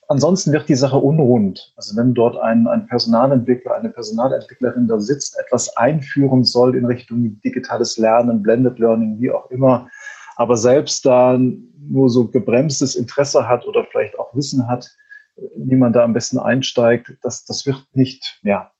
[0.07, 1.73] ansonsten wird die Sache unrund.
[1.75, 7.41] Also wenn dort ein, ein Personalentwickler, eine Personalentwicklerin da sitzt, etwas einführen soll in Richtung
[7.41, 9.89] digitales Lernen, Blended Learning, wie auch immer,
[10.37, 14.89] aber selbst da nur so gebremstes Interesse hat oder vielleicht auch Wissen hat,
[15.57, 18.71] wie man da am besten einsteigt, das, das wird nicht, ja,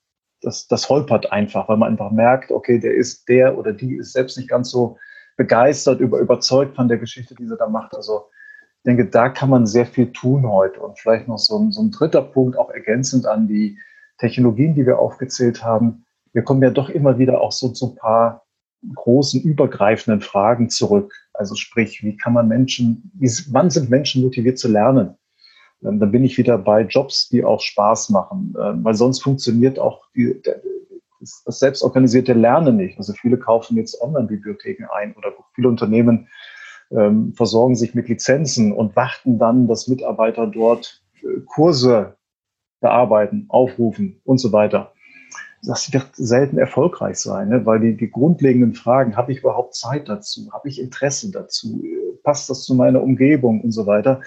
[0.43, 4.13] das, das holpert einfach, weil man einfach merkt, okay, der ist der oder die ist
[4.13, 4.97] selbst nicht ganz so
[5.37, 7.95] begeistert, über, überzeugt von der Geschichte, die sie da macht.
[7.95, 8.25] Also
[8.77, 10.81] ich denke, da kann man sehr viel tun heute.
[10.81, 13.77] Und vielleicht noch so ein, so ein dritter Punkt, auch ergänzend an die
[14.17, 16.05] Technologien, die wir aufgezählt haben.
[16.33, 18.45] Wir kommen ja doch immer wieder auch so zu ein paar
[18.93, 21.13] großen übergreifenden Fragen zurück.
[21.33, 25.15] Also sprich, wie kann man Menschen, wie, wann sind Menschen motiviert zu lernen?
[25.85, 29.79] Ähm, dann bin ich wieder bei Jobs, die auch Spaß machen, ähm, weil sonst funktioniert
[29.79, 30.41] auch die,
[31.45, 32.97] das selbstorganisierte Lernen nicht.
[32.97, 36.27] Also viele kaufen jetzt Online-Bibliotheken ein oder viele Unternehmen
[36.91, 42.15] ähm, versorgen sich mit Lizenzen und warten dann, dass Mitarbeiter dort äh, Kurse
[42.81, 44.91] bearbeiten, aufrufen und so weiter.
[45.65, 47.65] Das wird selten erfolgreich sein, ne?
[47.65, 50.51] weil die, die grundlegenden Fragen, habe ich überhaupt Zeit dazu?
[50.51, 51.81] Habe ich Interesse dazu?
[52.23, 54.21] Passt das zu meiner Umgebung und so weiter?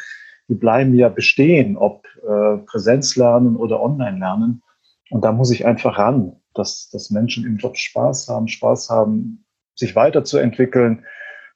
[0.49, 4.63] Die bleiben ja bestehen, ob äh, Präsenzlernen oder Online-Lernen.
[5.11, 9.45] Und da muss ich einfach ran, dass, dass Menschen im Job Spaß haben, Spaß haben,
[9.75, 11.05] sich weiterzuentwickeln,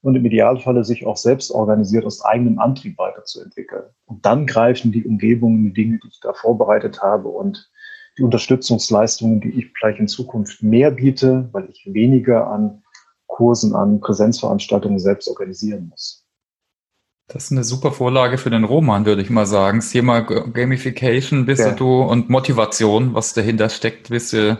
[0.03, 3.85] und im Idealfalle sich auch selbst organisiert aus eigenem Antrieb weiterzuentwickeln.
[4.07, 7.71] Und dann greifen die Umgebungen, die Dinge, die ich da vorbereitet habe und
[8.19, 12.83] die Unterstützungsleistungen, die ich vielleicht in Zukunft mehr biete, weil ich weniger an
[13.27, 16.20] Kursen, an Präsenzveranstaltungen selbst organisieren muss.
[17.33, 19.79] Das ist eine super Vorlage für den Roman, würde ich mal sagen.
[19.79, 21.71] Das Thema Gamification, bist ja.
[21.73, 24.59] du und Motivation, was dahinter steckt, bist du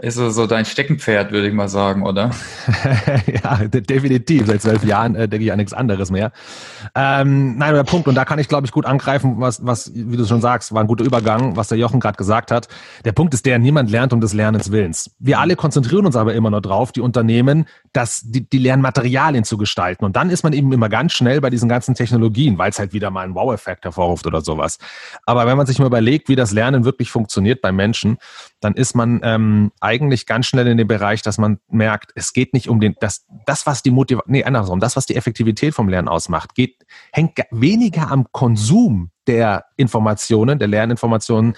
[0.00, 2.30] ist so, dein Steckenpferd, würde ich mal sagen, oder?
[3.26, 4.46] ja, definitiv.
[4.46, 6.30] Seit zwölf Jahren äh, denke ich an nichts anderes mehr.
[6.94, 10.16] Ähm, nein, der Punkt, und da kann ich, glaube ich, gut angreifen, was, was, wie
[10.16, 12.68] du schon sagst, war ein guter Übergang, was der Jochen gerade gesagt hat.
[13.04, 15.10] Der Punkt ist der, niemand lernt um des Lernens Willens.
[15.18, 19.58] Wir alle konzentrieren uns aber immer nur drauf, die Unternehmen, dass die, die Lernmaterialien zu
[19.58, 20.04] gestalten.
[20.04, 22.92] Und dann ist man eben immer ganz schnell bei diesen ganzen Technologien, weil es halt
[22.92, 24.78] wieder mal einen Wow-Effekt hervorruft oder sowas.
[25.26, 28.18] Aber wenn man sich mal überlegt, wie das Lernen wirklich funktioniert bei Menschen,
[28.60, 32.52] dann ist man ähm, eigentlich ganz schnell in dem Bereich, dass man merkt, es geht
[32.52, 35.88] nicht um den, das, das was die Motivation, nee, andersrum, das, was die Effektivität vom
[35.88, 41.54] Lernen ausmacht, geht, hängt weniger am Konsum der Informationen, der Lerninformationen,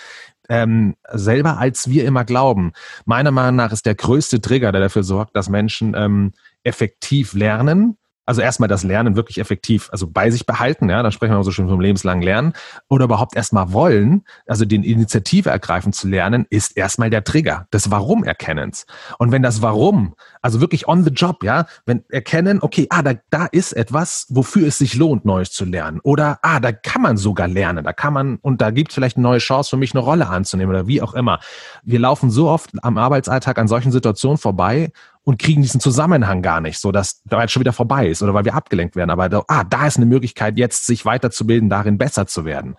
[0.49, 2.73] ähm, selber, als wir immer glauben.
[3.05, 7.97] Meiner Meinung nach ist der größte Trigger, der dafür sorgt, dass Menschen ähm, effektiv lernen,
[8.26, 11.50] also erstmal das Lernen wirklich effektiv, also bei sich behalten, ja, da sprechen wir so
[11.50, 12.52] schön vom lebenslangen Lernen,
[12.88, 17.90] oder überhaupt erstmal wollen, also den Initiative ergreifen zu lernen, ist erstmal der Trigger des
[17.90, 18.87] Warum-Erkennens.
[19.18, 23.14] Und wenn das Warum, also wirklich on the job, ja, wenn erkennen, okay, ah, da,
[23.30, 26.00] da ist etwas, wofür es sich lohnt, Neues zu lernen.
[26.02, 29.16] Oder, ah, da kann man sogar lernen, da kann man, und da gibt es vielleicht
[29.16, 31.40] eine neue Chance für mich, eine Rolle anzunehmen oder wie auch immer.
[31.83, 34.92] Wir laufen so oft am Arbeitsalltag an solchen Situationen vorbei
[35.31, 38.35] und kriegen diesen Zusammenhang gar nicht, so dass da jetzt schon wieder vorbei ist oder
[38.35, 39.11] weil wir abgelenkt werden.
[39.11, 42.75] Aber da, ah, da ist eine Möglichkeit, jetzt sich weiterzubilden, darin besser zu werden.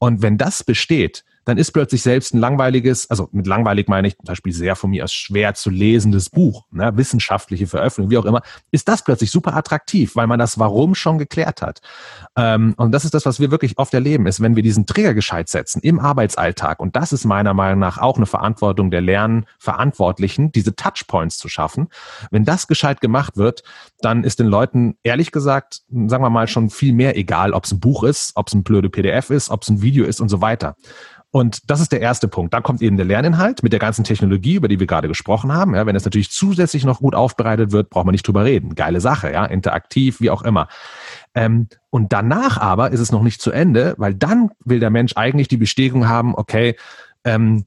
[0.00, 4.16] Und wenn das besteht, dann ist plötzlich selbst ein langweiliges, also mit langweilig meine ich
[4.16, 8.24] zum Beispiel sehr von mir aus schwer zu lesendes Buch, ne, wissenschaftliche Veröffentlichung, wie auch
[8.24, 11.80] immer, ist das plötzlich super attraktiv, weil man das Warum schon geklärt hat.
[12.36, 15.14] Ähm, und das ist das, was wir wirklich oft erleben, ist, wenn wir diesen Trigger
[15.14, 20.52] gescheit setzen im Arbeitsalltag, und das ist meiner Meinung nach auch eine Verantwortung der Lernverantwortlichen,
[20.52, 21.88] diese Touchpoints zu schaffen.
[22.30, 23.62] Wenn das gescheit gemacht wird,
[24.00, 27.72] dann ist den Leuten ehrlich gesagt, sagen wir mal, schon viel mehr egal, ob es
[27.72, 30.28] ein Buch ist, ob es ein blöde PDF ist, ob es ein Video ist und
[30.28, 30.76] so weiter.
[31.34, 32.54] Und das ist der erste Punkt.
[32.54, 35.74] Da kommt eben der Lerninhalt mit der ganzen Technologie, über die wir gerade gesprochen haben.
[35.74, 38.76] Ja, wenn es natürlich zusätzlich noch gut aufbereitet wird, braucht man nicht drüber reden.
[38.76, 40.68] Geile Sache, ja, interaktiv, wie auch immer.
[41.34, 45.14] Ähm, und danach aber ist es noch nicht zu Ende, weil dann will der Mensch
[45.16, 46.76] eigentlich die Bestätigung haben, okay,
[47.24, 47.64] ähm,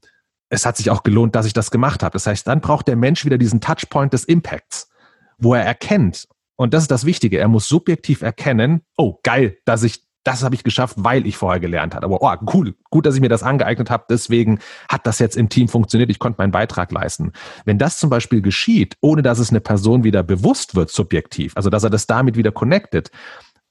[0.48, 2.14] es hat sich auch gelohnt, dass ich das gemacht habe.
[2.14, 4.88] Das heißt, dann braucht der Mensch wieder diesen Touchpoint des Impacts,
[5.36, 6.26] wo er erkennt,
[6.56, 10.54] und das ist das Wichtige, er muss subjektiv erkennen, oh, geil, dass ich das habe
[10.54, 12.06] ich geschafft, weil ich vorher gelernt habe.
[12.06, 14.04] Aber oh, cool, gut, dass ich mir das angeeignet habe.
[14.10, 14.58] Deswegen
[14.90, 16.10] hat das jetzt im Team funktioniert.
[16.10, 17.32] Ich konnte meinen Beitrag leisten.
[17.64, 21.70] Wenn das zum Beispiel geschieht, ohne dass es eine Person wieder bewusst wird, subjektiv, also
[21.70, 23.10] dass er das damit wieder connected,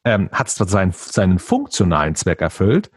[0.03, 2.89] ähm, hat es zwar seinen, seinen funktionalen Zweck erfüllt,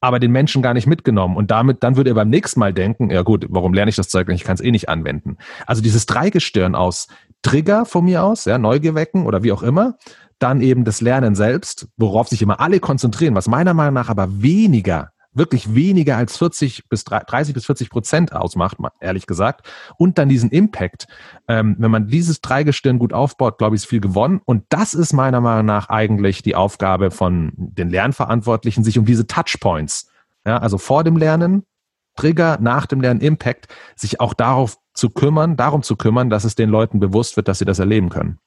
[0.00, 1.36] aber den Menschen gar nicht mitgenommen.
[1.36, 4.08] Und damit, dann würde er beim nächsten Mal denken, ja gut, warum lerne ich das
[4.08, 4.40] Zeug nicht?
[4.40, 5.38] Ich kann es eh nicht anwenden.
[5.66, 7.08] Also dieses Dreigestirn aus
[7.42, 9.96] Trigger von mir aus, ja, Neugier oder wie auch immer,
[10.38, 14.42] dann eben das Lernen selbst, worauf sich immer alle konzentrieren, was meiner Meinung nach aber
[14.42, 19.68] weniger wirklich weniger als 40 bis 30 bis 40 Prozent ausmacht, ehrlich gesagt.
[19.98, 21.06] Und dann diesen Impact.
[21.46, 24.40] Ähm, wenn man dieses Dreigestirn gut aufbaut, glaube ich, ist viel gewonnen.
[24.44, 29.26] Und das ist meiner Meinung nach eigentlich die Aufgabe von den Lernverantwortlichen, sich um diese
[29.26, 30.10] Touchpoints,
[30.46, 31.64] ja, also vor dem Lernen,
[32.16, 36.54] Trigger, nach dem Lernen, Impact, sich auch darauf zu kümmern, darum zu kümmern, dass es
[36.54, 38.38] den Leuten bewusst wird, dass sie das erleben können.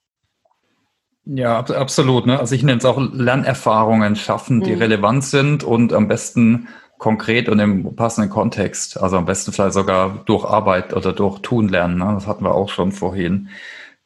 [1.26, 2.26] Ja, absolut.
[2.26, 2.40] Ne?
[2.40, 4.82] Also ich nenne es auch Lernerfahrungen schaffen, die mhm.
[4.82, 9.02] relevant sind und am besten konkret und im passenden Kontext.
[9.02, 11.98] Also am besten vielleicht sogar durch Arbeit oder durch Tun lernen.
[11.98, 12.12] Ne?
[12.14, 13.50] Das hatten wir auch schon vorhin.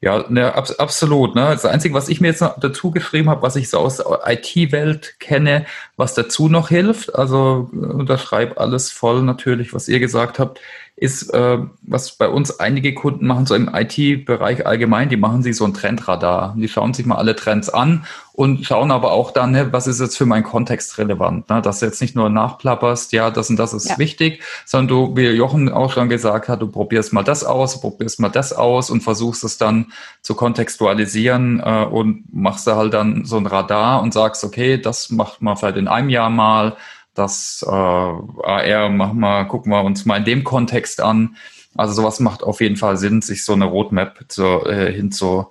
[0.03, 1.33] Ja, ne, ab, absolut.
[1.33, 1.43] Ne?
[1.43, 4.19] Das Einzige, was ich mir jetzt noch dazu geschrieben habe, was ich so aus der
[4.25, 10.39] IT-Welt kenne, was dazu noch hilft, also äh, unterschreibe alles voll natürlich, was ihr gesagt
[10.39, 10.59] habt,
[10.95, 15.57] ist, äh, was bei uns einige Kunden machen, so im IT-Bereich allgemein, die machen sich
[15.57, 16.53] so ein Trendradar.
[16.55, 19.99] Die schauen sich mal alle Trends an und schauen aber auch dann, ne, was ist
[19.99, 21.49] jetzt für meinen Kontext relevant.
[21.49, 21.63] Ne?
[21.63, 23.97] Dass du jetzt nicht nur nachplapperst, ja, das und das ist ja.
[23.97, 28.19] wichtig, sondern du, wie Jochen auch schon gesagt hat, du probierst mal das aus, probierst
[28.19, 33.25] mal das aus und versuchst es dann zu kontextualisieren äh, und machst da halt dann
[33.25, 36.77] so ein Radar und sagst, okay, das macht man vielleicht in einem Jahr mal,
[37.13, 41.35] das äh, AR machen wir, gucken wir uns mal in dem Kontext an.
[41.75, 45.47] Also sowas macht auf jeden Fall Sinn, sich so eine Roadmap zu, äh, hin zu,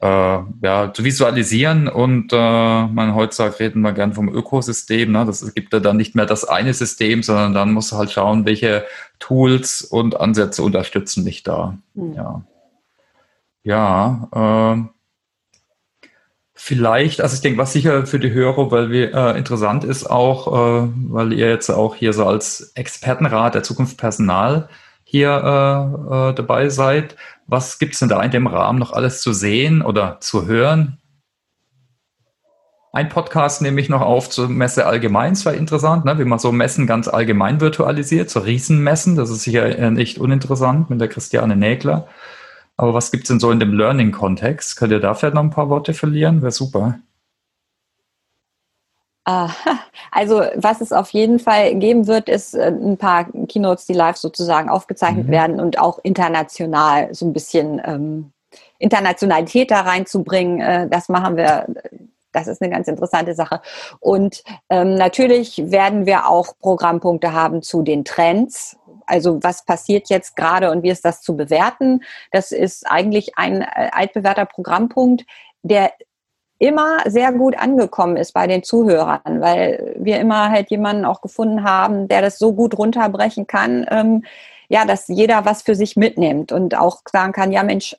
[0.00, 0.06] äh,
[0.62, 1.88] ja, zu visualisieren.
[1.88, 5.12] Und äh, man heutzutage reden wir gern vom Ökosystem.
[5.12, 5.24] Ne?
[5.24, 8.84] Das gibt ja dann nicht mehr das eine System, sondern dann muss halt schauen, welche
[9.18, 11.78] Tools und Ansätze unterstützen dich da.
[11.94, 12.12] Mhm.
[12.14, 12.42] Ja.
[13.66, 14.93] Ja, äh,
[16.56, 20.84] Vielleicht, also ich denke, was sicher für die Hörer, weil wir äh, interessant ist auch,
[20.84, 24.68] äh, weil ihr jetzt auch hier so als Expertenrat der Zukunft Personal
[25.02, 27.16] hier äh, äh, dabei seid.
[27.48, 30.98] Was gibt es denn da in dem Rahmen noch alles zu sehen oder zu hören?
[32.92, 36.16] Ein Podcast nehme ich noch auf zur Messe allgemein, es war interessant, ne?
[36.20, 41.00] wie man so Messen ganz allgemein virtualisiert, so Riesenmessen, das ist sicher nicht uninteressant mit
[41.00, 42.06] der Christiane Nägler.
[42.76, 44.76] Aber was gibt es denn so in dem Learning-Kontext?
[44.76, 46.42] Könnt ihr da vielleicht noch ein paar Worte verlieren?
[46.42, 46.98] Wäre super.
[50.10, 54.16] Also was es auf jeden Fall geben wird, ist äh, ein paar Keynotes, die live
[54.16, 55.32] sozusagen aufgezeichnet mhm.
[55.32, 58.32] werden und auch international so ein bisschen ähm,
[58.78, 60.60] Internationalität da reinzubringen.
[60.60, 61.66] Äh, das machen wir.
[62.30, 63.60] Das ist eine ganz interessante Sache.
[63.98, 70.36] Und ähm, natürlich werden wir auch Programmpunkte haben zu den Trends also was passiert jetzt
[70.36, 72.02] gerade und wie ist das zu bewerten?
[72.32, 75.24] Das ist eigentlich ein äh, altbewährter Programmpunkt,
[75.62, 75.92] der
[76.58, 81.64] immer sehr gut angekommen ist bei den Zuhörern, weil wir immer halt jemanden auch gefunden
[81.64, 84.24] haben, der das so gut runterbrechen kann, ähm,
[84.68, 87.96] ja, dass jeder was für sich mitnimmt und auch sagen kann, ja Mensch,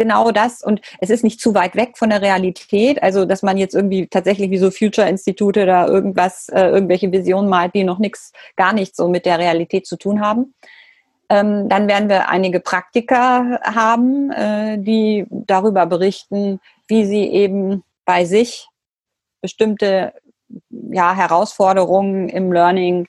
[0.00, 3.58] genau das und es ist nicht zu weit weg von der Realität, also dass man
[3.58, 8.32] jetzt irgendwie tatsächlich wie so Future-Institute da irgendwas, äh, irgendwelche Visionen malt, die noch nichts,
[8.56, 10.54] gar nichts so mit der Realität zu tun haben.
[11.28, 18.24] Ähm, dann werden wir einige Praktiker haben, äh, die darüber berichten, wie sie eben bei
[18.24, 18.68] sich
[19.42, 20.14] bestimmte
[20.70, 23.06] ja, Herausforderungen im Learning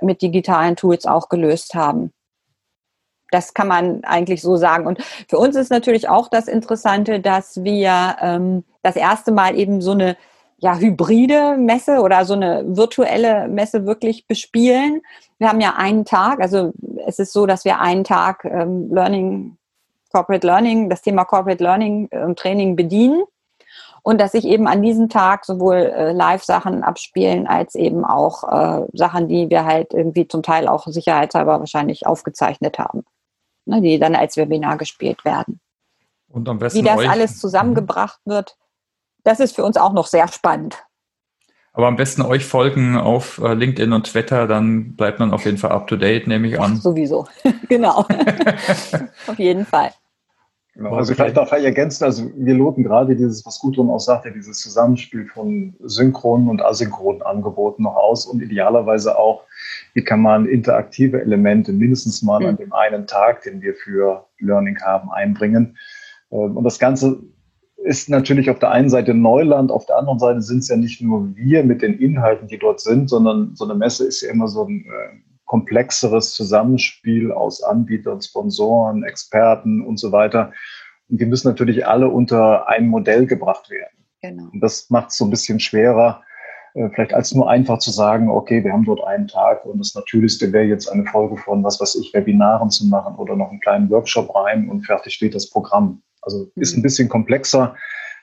[0.00, 2.12] mit digitalen Tools auch gelöst haben.
[3.32, 4.86] Das kann man eigentlich so sagen.
[4.86, 9.80] Und für uns ist natürlich auch das Interessante, dass wir ähm, das erste Mal eben
[9.80, 10.16] so eine
[10.58, 15.02] ja, hybride Messe oder so eine virtuelle Messe wirklich bespielen.
[15.38, 16.72] Wir haben ja einen Tag, also
[17.04, 19.56] es ist so, dass wir einen Tag ähm, Learning,
[20.12, 23.24] Corporate Learning, das Thema Corporate Learning und ähm, Training bedienen
[24.02, 28.86] und dass sich eben an diesem Tag sowohl äh, Live-Sachen abspielen als eben auch äh,
[28.92, 33.04] Sachen, die wir halt irgendwie zum Teil auch sicherheitshalber wahrscheinlich aufgezeichnet haben
[33.66, 35.60] ne, die dann als Webinar gespielt werden.
[36.28, 38.56] Und am besten Wie das euch, alles zusammengebracht wird,
[39.24, 40.82] das ist für uns auch noch sehr spannend.
[41.74, 45.56] Aber am besten euch folgen auf äh, LinkedIn und Twitter, dann bleibt man auf jeden
[45.56, 46.74] Fall up to date, nehme ich an.
[46.76, 47.26] Ach, sowieso,
[47.68, 48.06] genau.
[49.26, 49.90] auf jeden Fall.
[50.74, 54.32] Genau, also vielleicht darf ich ergänzen, also wir loten gerade dieses, was Gudrun auch sagte,
[54.32, 59.44] dieses Zusammenspiel von synchronen und asynchronen Angeboten noch aus und idealerweise auch,
[59.94, 62.46] wie kann man interaktive Elemente mindestens mal mhm.
[62.46, 65.76] an dem einen Tag, den wir für Learning haben, einbringen.
[66.30, 67.22] Ähm, und das Ganze
[67.84, 71.00] ist natürlich auf der einen Seite Neuland, auf der anderen Seite sind es ja nicht
[71.00, 74.48] nur wir mit den Inhalten, die dort sind, sondern so eine Messe ist ja immer
[74.48, 80.52] so ein äh, komplexeres Zusammenspiel aus Anbietern, Sponsoren, Experten und so weiter.
[81.08, 84.06] Und die müssen natürlich alle unter ein Modell gebracht werden.
[84.22, 84.48] Genau.
[84.52, 86.22] Und das macht es so ein bisschen schwerer,
[86.72, 90.52] vielleicht als nur einfach zu sagen, okay, wir haben dort einen Tag und das Natürlichste
[90.52, 93.90] wäre jetzt eine Folge von, was weiß ich, Webinaren zu machen oder noch einen kleinen
[93.90, 96.02] Workshop rein und fertig steht das Programm.
[96.22, 96.80] Also ist mhm.
[96.80, 97.76] ein bisschen komplexer,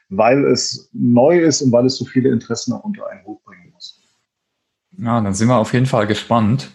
[0.09, 3.71] weil es neu ist und weil es so viele Interessen auch unter einen Hut bringen
[3.71, 4.01] muss.
[4.97, 6.71] Ja, dann sind wir auf jeden Fall gespannt.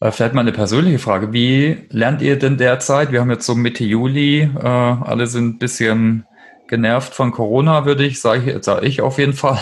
[0.00, 1.32] Äh, vielleicht mal eine persönliche Frage.
[1.32, 3.10] Wie lernt ihr denn derzeit?
[3.12, 6.26] Wir haben jetzt so Mitte Juli, äh, alle sind ein bisschen
[6.68, 9.58] genervt von Corona, würde ich, sage ich, sag ich auf jeden Fall.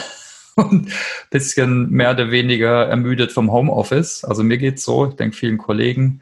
[0.56, 0.92] Und
[1.30, 4.24] bisschen mehr oder weniger ermüdet vom Homeoffice.
[4.24, 6.20] Also mir geht's so, ich denke vielen Kollegen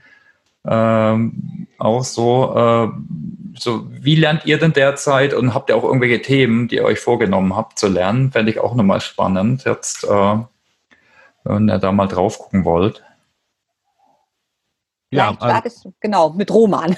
[0.64, 2.54] ähm, auch so.
[2.54, 2.88] Äh,
[3.58, 3.86] so.
[3.90, 7.56] Wie lernt ihr denn derzeit und habt ihr auch irgendwelche Themen, die ihr euch vorgenommen
[7.56, 8.32] habt zu lernen?
[8.32, 10.36] Fände ich auch nochmal spannend, jetzt, äh,
[11.44, 13.02] wenn ihr da mal drauf gucken wollt.
[15.12, 16.96] Ja, also, genau, mit Roman.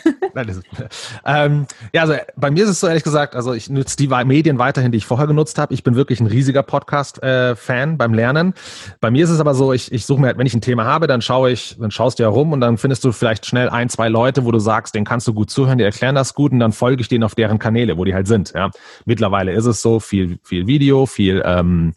[1.27, 4.59] ähm, ja, also bei mir ist es so ehrlich gesagt, also ich nutze die Medien
[4.59, 5.75] weiterhin, die ich vorher genutzt habe.
[5.75, 8.55] Ich bin wirklich ein riesiger Podcast-Fan äh, beim Lernen.
[9.01, 10.85] Bei mir ist es aber so, ich, ich suche mir, halt, wenn ich ein Thema
[10.85, 13.69] habe, dann schaue ich, dann schaust du ja rum und dann findest du vielleicht schnell
[13.69, 16.53] ein, zwei Leute, wo du sagst, den kannst du gut zuhören, die erklären das gut
[16.53, 18.53] und dann folge ich denen auf deren Kanäle, wo die halt sind.
[18.55, 18.71] Ja.
[19.07, 21.95] Mittlerweile ist es so, viel, viel Video, viel, ähm,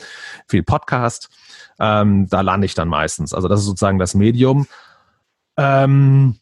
[0.48, 1.30] viel Podcast.
[1.80, 3.36] Ähm, da lande ich dann meistens.
[3.36, 4.66] Also das ist sozusagen das Medium.
[5.58, 6.36] Ähm,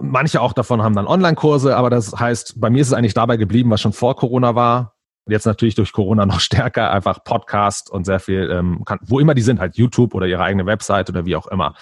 [0.00, 3.36] manche auch davon haben dann Online-Kurse, aber das heißt, bei mir ist es eigentlich dabei
[3.36, 4.94] geblieben, was schon vor Corona war.
[5.26, 9.34] Jetzt natürlich durch Corona noch stärker, einfach Podcast und sehr viel, ähm, kann, wo immer
[9.34, 11.74] die sind, halt YouTube oder ihre eigene Website oder wie auch immer.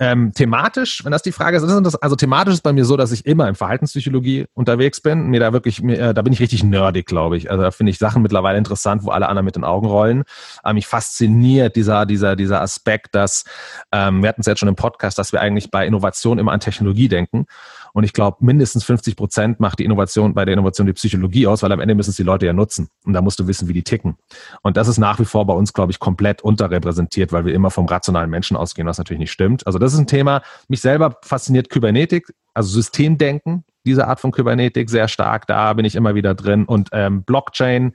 [0.00, 3.24] Ähm, thematisch, wenn das die Frage ist, also thematisch ist bei mir so, dass ich
[3.26, 5.28] immer in Verhaltenspsychologie unterwegs bin.
[5.28, 7.50] Mir da wirklich, mir, äh, da bin ich richtig nerdig, glaube ich.
[7.50, 10.24] Also da finde ich Sachen mittlerweile interessant, wo alle anderen mit den Augen rollen.
[10.62, 13.44] Aber mich fasziniert dieser, dieser, dieser Aspekt, dass,
[13.92, 16.60] ähm, wir hatten es jetzt schon im Podcast, dass wir eigentlich bei Innovation immer an
[16.60, 17.46] Technologie denken.
[17.92, 21.62] Und ich glaube, mindestens 50 Prozent macht die Innovation bei der Innovation die Psychologie aus,
[21.62, 22.88] weil am Ende müssen es die Leute ja nutzen.
[23.04, 24.16] Und da musst du wissen, wie die ticken.
[24.62, 27.70] Und das ist nach wie vor bei uns, glaube ich, komplett unterrepräsentiert, weil wir immer
[27.70, 29.66] vom rationalen Menschen ausgehen, was natürlich nicht stimmt.
[29.66, 30.42] Also das ist ein Thema.
[30.68, 35.46] Mich selber fasziniert Kybernetik, also Systemdenken, diese Art von Kybernetik sehr stark.
[35.46, 36.64] Da bin ich immer wieder drin.
[36.64, 37.92] Und ähm, Blockchain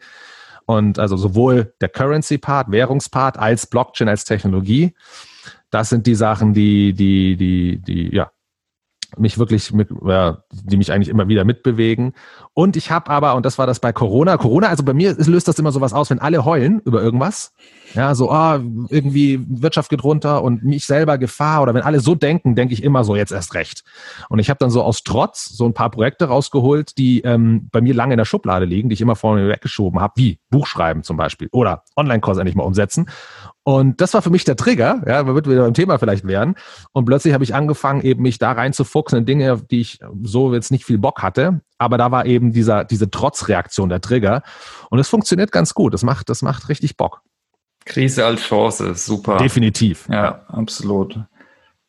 [0.66, 4.94] und also sowohl der Currency-Part, Währungspart, als Blockchain, als Technologie.
[5.70, 8.32] Das sind die Sachen, die, die, die, die, ja,
[9.20, 12.14] mich wirklich mit, ja, die mich eigentlich immer wieder mitbewegen.
[12.54, 15.48] Und ich habe aber, und das war das bei Corona, Corona, also bei mir löst
[15.48, 17.54] das immer sowas aus, wenn alle heulen über irgendwas.
[17.98, 22.14] Ja, so, ah, irgendwie Wirtschaft geht runter und mich selber Gefahr oder wenn alle so
[22.14, 23.84] denken, denke ich immer so, jetzt erst recht.
[24.30, 27.82] Und ich habe dann so aus Trotz so ein paar Projekte rausgeholt, die ähm, bei
[27.82, 31.18] mir lange in der Schublade liegen, die ich immer vorne weggeschoben habe, wie Buchschreiben zum
[31.18, 33.10] Beispiel oder Online-Kurs endlich mal umsetzen.
[33.64, 36.54] Und das war für mich der Trigger, ja, wir würden wieder beim Thema vielleicht werden.
[36.94, 40.70] Und plötzlich habe ich angefangen, eben mich da reinzufuchsen in Dinge, die ich so jetzt
[40.72, 41.62] nicht viel Bock hatte.
[41.80, 44.44] Aber da war eben dieser, diese Trotzreaktion der Trigger.
[44.92, 45.96] Und es funktioniert ganz gut.
[45.96, 47.24] Das macht, das macht richtig Bock.
[47.88, 49.38] Krise als Chance, super.
[49.38, 50.08] Definitiv.
[50.10, 51.20] Ja, absolut.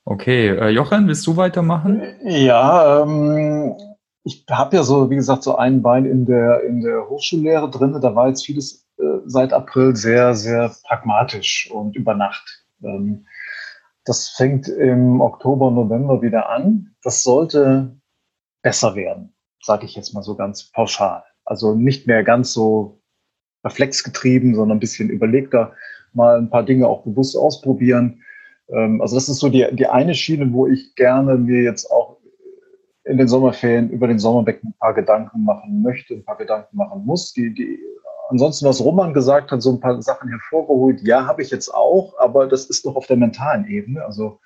[0.04, 2.02] Okay, äh, Jochen, willst du weitermachen?
[2.24, 3.76] Ja, ähm,
[4.24, 7.98] ich habe ja so, wie gesagt, so ein Bein in der, in der Hochschullehre drin.
[8.00, 12.64] Da war jetzt vieles äh, seit April sehr, sehr pragmatisch und über Nacht.
[12.82, 13.26] Ähm,
[14.04, 16.94] das fängt im Oktober, November wieder an.
[17.02, 18.00] Das sollte
[18.62, 21.24] besser werden, sage ich jetzt mal so ganz pauschal.
[21.44, 22.97] Also nicht mehr ganz so
[23.68, 25.72] reflexgetrieben, sondern ein bisschen überlegter,
[26.12, 28.22] mal ein paar Dinge auch bewusst ausprobieren.
[28.70, 32.18] Ähm, also das ist so die, die eine Schiene, wo ich gerne mir jetzt auch
[33.04, 36.76] in den Sommerferien über den Sommer weg ein paar Gedanken machen möchte, ein paar Gedanken
[36.76, 37.32] machen muss.
[37.32, 37.78] Die, die
[38.28, 41.00] ansonsten, was Roman gesagt hat, so ein paar Sachen hervorgeholt.
[41.02, 44.04] Ja, habe ich jetzt auch, aber das ist doch auf der mentalen Ebene.
[44.04, 44.40] Also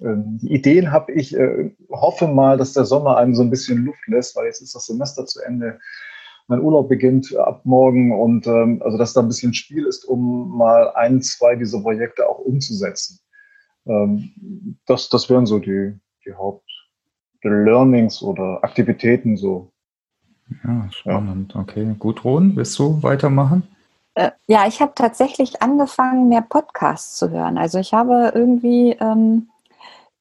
[0.00, 3.84] ähm, die Ideen habe ich, äh, hoffe mal, dass der Sommer einem so ein bisschen
[3.84, 5.78] Luft lässt, weil jetzt ist das Semester zu Ende.
[6.50, 10.58] Mein Urlaub beginnt ab morgen und ähm, also dass da ein bisschen Spiel ist, um
[10.58, 13.20] mal ein, zwei dieser Projekte auch umzusetzen.
[13.86, 19.70] Ähm, das, das wären so die, die Haupt-Learnings oder Aktivitäten so
[20.64, 21.52] ja, spannend.
[21.54, 21.60] Ja.
[21.60, 23.62] Okay, gut, Ron, willst du weitermachen?
[24.16, 27.58] Äh, ja, ich habe tatsächlich angefangen, mehr Podcasts zu hören.
[27.58, 29.49] Also ich habe irgendwie ähm,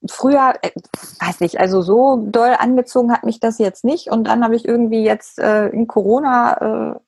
[0.07, 0.71] früher, äh,
[1.19, 4.09] weiß nicht, also so doll angezogen hat mich das jetzt nicht.
[4.09, 6.99] Und dann habe ich irgendwie jetzt äh, in Corona äh,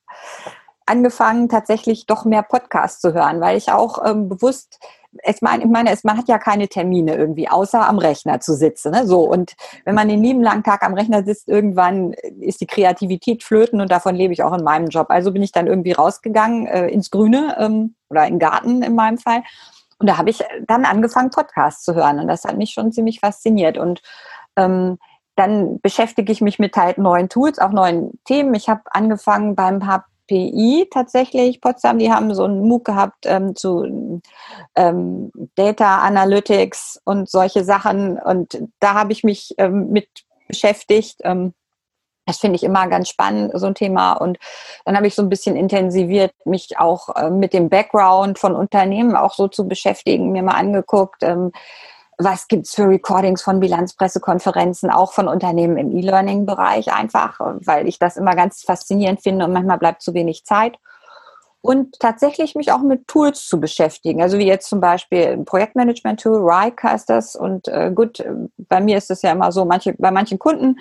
[0.86, 4.80] angefangen, tatsächlich doch mehr Podcasts zu hören, weil ich auch ähm, bewusst
[5.24, 8.92] ich meine, ich meine, man hat ja keine Termine irgendwie, außer am Rechner zu sitzen.
[8.92, 9.06] Ne?
[9.06, 13.44] So, und wenn man den lieben langen Tag am Rechner sitzt, irgendwann ist die Kreativität
[13.44, 15.08] flöten und davon lebe ich auch in meinem Job.
[15.10, 18.96] Also bin ich dann irgendwie rausgegangen äh, ins Grüne ähm, oder in den Garten in
[18.96, 19.44] meinem Fall.
[20.02, 22.20] Und da habe ich dann angefangen, Podcasts zu hören.
[22.20, 23.78] Und das hat mich schon ziemlich fasziniert.
[23.78, 24.02] Und
[24.56, 24.98] ähm,
[25.36, 28.56] dann beschäftige ich mich mit halt neuen Tools, auch neuen Themen.
[28.56, 34.22] Ich habe angefangen beim HPI tatsächlich, Potsdam, die haben so einen MOOC gehabt ähm, zu
[34.76, 38.18] ähm, Data Analytics und solche Sachen.
[38.18, 40.10] Und da habe ich mich ähm, mit
[40.48, 41.18] beschäftigt.
[41.24, 41.54] Ähm,
[42.26, 44.14] Das finde ich immer ganz spannend, so ein Thema.
[44.14, 44.38] Und
[44.86, 49.16] dann habe ich so ein bisschen intensiviert, mich auch äh, mit dem Background von Unternehmen
[49.16, 51.52] auch so zu beschäftigen, mir mal angeguckt, ähm,
[52.24, 58.18] was gibt's für Recordings von Bilanzpressekonferenzen, auch von Unternehmen im E-Learning-Bereich einfach, weil ich das
[58.18, 60.78] immer ganz faszinierend finde und manchmal bleibt zu wenig Zeit.
[61.64, 64.22] Und tatsächlich mich auch mit Tools zu beschäftigen.
[64.22, 67.36] Also wie jetzt zum Beispiel ein Projektmanagement-Tool, Rike heißt das.
[67.36, 68.24] Und äh, gut,
[68.58, 70.80] bei mir ist es ja immer so, manche, bei manchen Kunden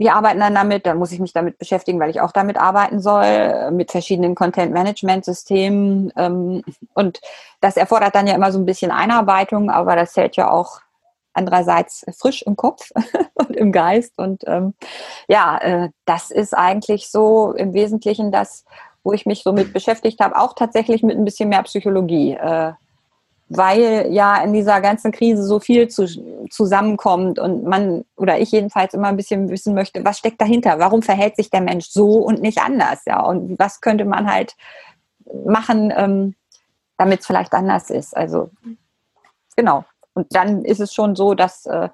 [0.00, 3.00] die arbeiten dann damit, dann muss ich mich damit beschäftigen, weil ich auch damit arbeiten
[3.00, 6.10] soll, mit verschiedenen Content-Management-Systemen.
[6.16, 7.20] Ähm, und
[7.60, 10.80] das erfordert dann ja immer so ein bisschen Einarbeitung, aber das hält ja auch
[11.34, 12.90] andererseits frisch im Kopf
[13.34, 14.14] und im Geist.
[14.16, 14.72] Und ähm,
[15.28, 18.64] ja, äh, das ist eigentlich so im Wesentlichen das,
[19.04, 22.32] wo ich mich so mit beschäftigt habe, auch tatsächlich mit ein bisschen mehr Psychologie.
[22.32, 22.72] Äh,
[23.50, 26.06] weil ja in dieser ganzen Krise so viel zu,
[26.50, 30.78] zusammenkommt und man oder ich jedenfalls immer ein bisschen wissen möchte, was steckt dahinter?
[30.78, 33.00] Warum verhält sich der Mensch so und nicht anders?
[33.06, 34.56] Ja, und was könnte man halt
[35.44, 36.36] machen, ähm,
[36.96, 38.16] damit es vielleicht anders ist?
[38.16, 38.50] Also
[39.56, 39.84] genau.
[40.14, 41.88] Und dann ist es schon so, dass äh,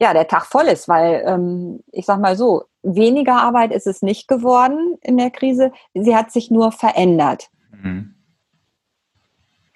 [0.00, 4.00] ja der Tag voll ist, weil ähm, ich sag mal so, weniger Arbeit ist es
[4.00, 5.72] nicht geworden in der Krise.
[5.92, 7.50] Sie hat sich nur verändert.
[7.82, 8.13] Mhm.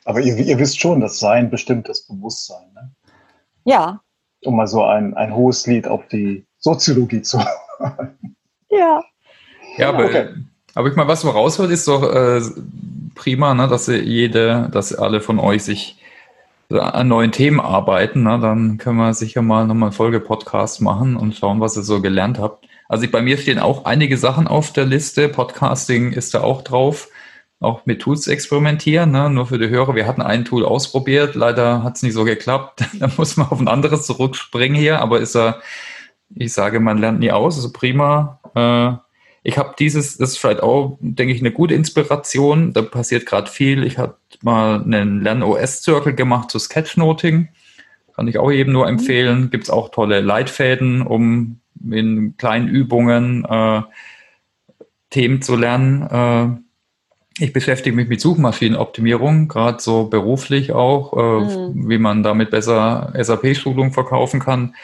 [0.05, 2.73] Aber ihr, ihr, wisst schon, das Sein bestimmt das Bewusstsein.
[2.75, 2.91] Ne?
[3.65, 4.01] Ja.
[4.45, 8.19] Um mal so ein, ein hohes Lied auf die Soziologie zu haben.
[8.71, 9.03] Ja.
[9.79, 10.29] Ja, aber, okay.
[10.75, 12.43] aber ich mal, was man raushört, ist doch äh,
[13.15, 15.99] prima, ne, dass jede, dass alle von euch sich
[16.71, 18.25] an neuen Themen arbeiten.
[18.25, 18.39] Ne?
[18.41, 22.67] Dann können wir sicher mal nochmal Folge-Podcast machen und schauen, was ihr so gelernt habt.
[22.89, 25.29] Also ich, bei mir stehen auch einige Sachen auf der Liste.
[25.29, 27.09] Podcasting ist da auch drauf
[27.61, 29.11] auch mit Tools experimentieren.
[29.11, 29.31] Ne?
[29.31, 32.85] Nur für die Hörer, wir hatten ein Tool ausprobiert, leider hat es nicht so geklappt.
[32.99, 35.61] da muss man auf ein anderes zurückspringen hier, aber ist er,
[36.35, 38.41] ich sage, man lernt nie aus, also prima.
[38.55, 38.97] Äh,
[39.43, 42.73] ich habe dieses, das ist vielleicht auch, denke ich, eine gute Inspiration.
[42.73, 43.85] Da passiert gerade viel.
[43.85, 47.49] Ich habe mal einen Lern-OS-Circle gemacht zu Sketchnoting.
[48.15, 49.51] Kann ich auch jedem nur empfehlen.
[49.51, 53.83] Gibt es auch tolle Leitfäden, um in kleinen Übungen äh,
[55.11, 56.03] Themen zu lernen.
[56.03, 56.68] Äh,
[57.39, 61.89] ich beschäftige mich mit Suchmaschinenoptimierung, gerade so beruflich auch, äh, mhm.
[61.89, 64.75] wie man damit besser SAP-Schulung verkaufen kann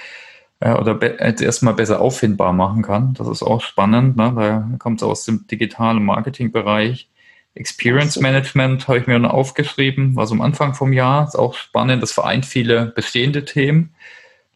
[0.60, 3.14] äh, oder be erstmal besser auffindbar machen kann.
[3.14, 4.16] Das ist auch spannend.
[4.16, 4.32] Ne?
[4.36, 7.08] Da kommt es aus dem digitalen Marketingbereich.
[7.56, 11.26] Experience Management habe ich mir noch aufgeschrieben, war so am Anfang vom Jahr.
[11.26, 12.02] Ist auch spannend.
[12.02, 13.94] Das vereint viele bestehende Themen.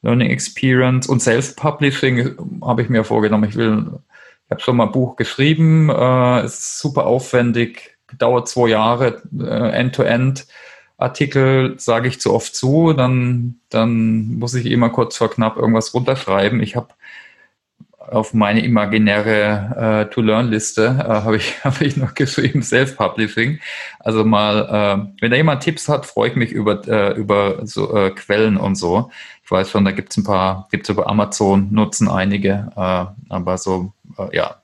[0.02, 3.48] Learning Experience und Self-Publishing habe ich mir vorgenommen.
[3.48, 4.00] Ich will
[4.48, 9.72] ich habe schon mal ein Buch geschrieben, äh, ist super aufwendig, dauert zwei Jahre, äh,
[9.72, 10.46] End-to-End.
[10.96, 15.92] Artikel sage ich zu oft zu, dann, dann muss ich immer kurz vor knapp irgendwas
[15.92, 16.62] runterschreiben.
[16.62, 16.88] Ich habe
[17.98, 23.60] auf meine imaginäre äh, To-Learn-Liste äh, habe ich, hab ich noch geschrieben, Self-Publishing.
[24.00, 27.94] Also mal, äh, wenn da jemand Tipps hat, freue ich mich über, äh, über so
[27.94, 29.10] äh, Quellen und so.
[29.48, 33.06] Ich weiß schon, da gibt es ein paar, gibt es über Amazon, nutzen einige, äh,
[33.30, 34.56] aber so äh, ja,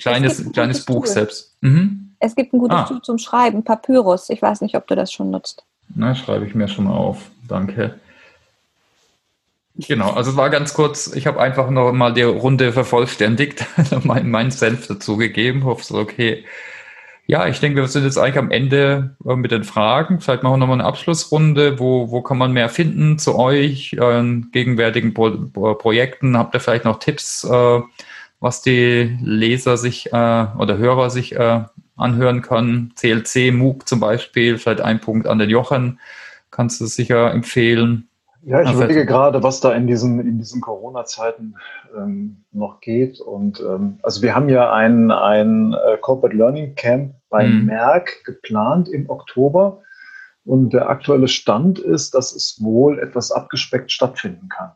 [0.00, 1.06] kleines, kleines Buch Tool.
[1.06, 1.54] selbst.
[1.60, 2.16] Mhm.
[2.18, 2.82] Es gibt ein gutes ah.
[2.82, 4.30] Tool zum Schreiben, Papyrus.
[4.30, 5.62] Ich weiß nicht, ob du das schon nutzt.
[5.94, 7.30] Na, schreibe ich mir schon mal auf.
[7.46, 8.00] Danke.
[9.76, 13.64] Genau, also es war ganz kurz, ich habe einfach noch mal die Runde vervollständigt,
[14.02, 16.44] mein, mein Senf dazugegeben, hoffe es okay.
[17.26, 20.20] Ja, ich denke, wir sind jetzt eigentlich am Ende äh, mit den Fragen.
[20.20, 21.78] Vielleicht machen wir nochmal eine Abschlussrunde.
[21.78, 25.30] Wo, wo kann man mehr finden zu euch, äh, gegenwärtigen Pro
[25.74, 26.36] Projekten?
[26.36, 27.80] Habt ihr vielleicht noch Tipps, äh,
[28.40, 31.62] was die Leser sich äh, oder Hörer sich äh,
[31.96, 32.92] anhören können.
[32.96, 36.00] CLC, MOOC zum Beispiel, vielleicht ein Punkt an den Jochen,
[36.50, 38.08] kannst du sicher empfehlen.
[38.46, 41.56] Ja, ich überlege gerade, was da in diesen, in diesen Corona-Zeiten
[41.96, 43.20] ähm, noch geht.
[43.20, 47.66] Und ähm, also wir haben ja ein, ein äh, Corporate Learning Camp bei mhm.
[47.66, 49.80] Merck geplant im Oktober.
[50.44, 54.72] Und der aktuelle Stand ist, dass es wohl etwas abgespeckt stattfinden kann.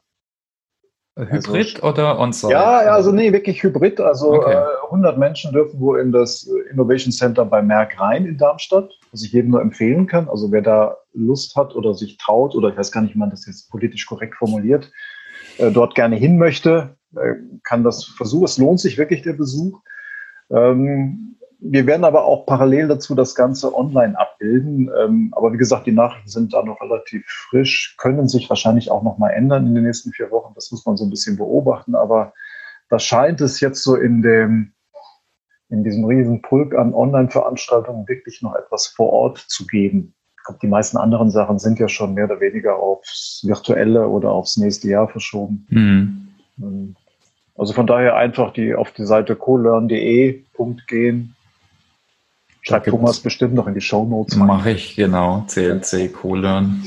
[1.19, 2.53] Hybrid also, oder on-site?
[2.53, 4.01] Ja, also nee, wirklich Hybrid.
[4.01, 4.53] Also okay.
[4.53, 9.25] äh, 100 Menschen dürfen wohl in das Innovation Center bei Merck rein in Darmstadt, was
[9.25, 10.29] ich jedem nur empfehlen kann.
[10.29, 13.31] Also wer da Lust hat oder sich traut oder ich weiß gar nicht, wie man
[13.31, 14.91] das jetzt politisch korrekt formuliert,
[15.59, 18.45] äh, dort gerne hin möchte, äh, kann das versuchen.
[18.45, 19.81] Es lohnt sich wirklich der Besuch.
[20.51, 24.91] Ähm, wir werden aber auch parallel dazu das Ganze online abbilden.
[24.97, 29.03] Ähm, aber wie gesagt, die Nachrichten sind da noch relativ frisch, können sich wahrscheinlich auch
[29.03, 30.55] noch mal ändern in den nächsten vier Wochen.
[30.55, 31.97] Das muss man so ein bisschen beobachten.
[31.97, 32.33] Aber
[32.89, 34.73] da scheint es jetzt so in dem,
[35.69, 40.15] in diesem riesen Pulk an Online-Veranstaltungen wirklich noch etwas vor Ort zu geben.
[40.37, 44.31] Ich glaube, die meisten anderen Sachen sind ja schon mehr oder weniger aufs Virtuelle oder
[44.31, 45.67] aufs nächste Jahr verschoben.
[46.57, 46.97] Mhm.
[47.57, 50.45] Also von daher einfach die auf die Seite colearn.de
[50.87, 51.35] gehen.
[52.63, 54.37] Schreibt Thomas bestimmt noch in die Show Notes.
[54.37, 55.45] Mache ich, genau.
[55.47, 56.83] CLC Colearn.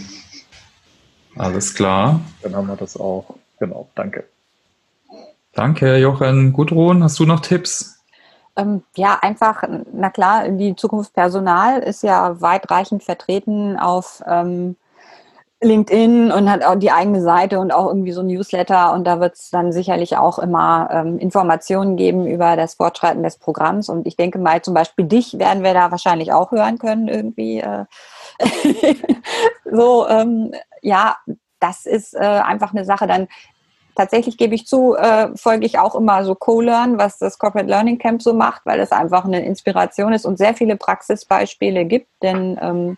[1.35, 2.21] Alles klar.
[2.43, 3.35] Dann haben wir das auch.
[3.59, 4.25] Genau, danke.
[5.53, 6.53] Danke, Jochen.
[6.53, 8.01] Gudrun, hast du noch Tipps?
[8.55, 9.63] Ähm, ja, einfach,
[9.93, 14.75] na klar, die Zukunft Personal ist ja weitreichend vertreten auf ähm,
[15.61, 19.19] LinkedIn und hat auch die eigene Seite und auch irgendwie so ein Newsletter und da
[19.19, 24.07] wird es dann sicherlich auch immer ähm, Informationen geben über das Fortschreiten des Programms und
[24.07, 27.59] ich denke mal zum Beispiel dich werden wir da wahrscheinlich auch hören können irgendwie.
[27.59, 27.85] Äh,
[29.71, 30.51] so, ähm,
[30.81, 31.17] ja,
[31.59, 33.05] das ist äh, einfach eine Sache.
[33.05, 33.27] Dann
[33.95, 37.99] tatsächlich gebe ich zu, äh, folge ich auch immer so Co-Learn, was das Corporate Learning
[37.99, 42.57] Camp so macht, weil es einfach eine Inspiration ist und sehr viele Praxisbeispiele gibt, denn
[42.61, 42.97] ähm,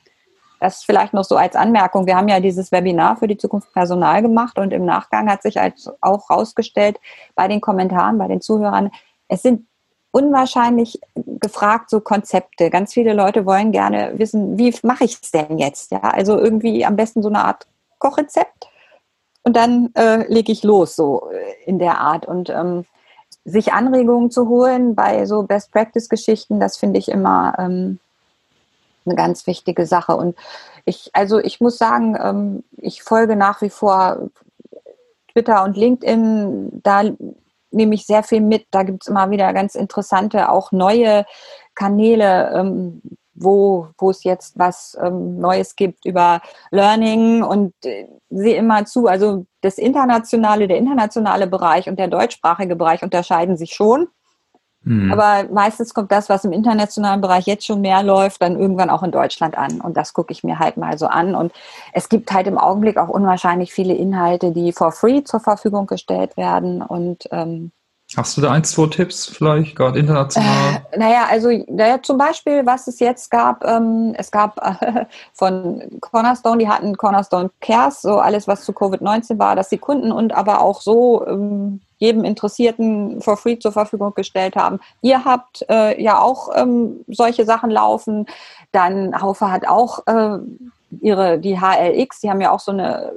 [0.64, 2.06] das vielleicht noch so als Anmerkung.
[2.06, 5.60] Wir haben ja dieses Webinar für die Zukunft Personal gemacht und im Nachgang hat sich
[5.60, 7.00] als auch herausgestellt
[7.36, 8.90] bei den Kommentaren, bei den Zuhörern,
[9.28, 9.68] es sind
[10.12, 12.70] unwahrscheinlich gefragt so Konzepte.
[12.70, 15.92] Ganz viele Leute wollen gerne wissen, wie mache ich es denn jetzt?
[15.92, 18.70] Ja, also irgendwie am besten so eine Art Kochrezept
[19.44, 22.86] und dann äh, lege ich los so äh, in der Art und ähm,
[23.44, 28.00] sich Anregungen zu holen bei so Best Practice Geschichten, das finde ich immer ähm,
[29.06, 30.16] eine ganz wichtige Sache.
[30.16, 30.36] Und
[30.86, 34.30] ich, also ich muss sagen, ähm, ich folge nach wie vor
[35.32, 37.04] Twitter und LinkedIn, da
[37.72, 38.68] nehme ich sehr viel mit.
[38.72, 41.26] Da gibt es immer wieder ganz interessante, auch neue
[41.76, 43.02] Kanäle, ähm,
[43.34, 49.08] wo, wo es jetzt was ähm, Neues gibt über Learning und äh, sehe immer zu,
[49.08, 54.08] also das internationale, der internationale Bereich und der deutschsprachige Bereich unterscheiden sich schon.
[54.84, 55.12] Mhm.
[55.12, 59.04] Aber meistens kommt das, was im internationalen Bereich jetzt schon mehr läuft, dann irgendwann auch
[59.04, 59.82] in Deutschland an.
[59.82, 61.36] Und das gucke ich mir halt mal so an.
[61.36, 61.54] Und
[61.94, 66.36] es gibt halt im Augenblick auch unwahrscheinlich viele Inhalte, die for free zur Verfügung gestellt
[66.38, 66.82] werden.
[66.82, 67.72] Und ähm,
[68.16, 70.84] Hast du da ein, zwei Tipps vielleicht, gerade international?
[70.92, 75.82] Äh, naja, also naja, zum Beispiel, was es jetzt gab, ähm, es gab äh, von
[76.02, 80.34] Cornerstone, die hatten Cornerstone Cares, so alles, was zu Covid-19 war, dass die Kunden und
[80.34, 84.82] aber auch so ähm, jedem Interessierten for free zur Verfügung gestellt haben.
[85.02, 88.26] Ihr habt äh, ja auch ähm, solche Sachen laufen.
[88.74, 90.38] Dann Haufe hat auch äh,
[91.00, 93.14] ihre, die HLX, die haben ja auch so eine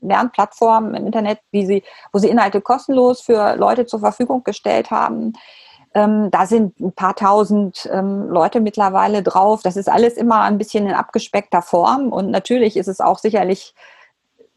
[0.00, 5.34] Lernplattform im Internet, sie, wo sie Inhalte kostenlos für Leute zur Verfügung gestellt haben.
[5.94, 9.62] Ähm, da sind ein paar tausend ähm, Leute mittlerweile drauf.
[9.62, 13.74] Das ist alles immer ein bisschen in abgespeckter Form und natürlich ist es auch sicherlich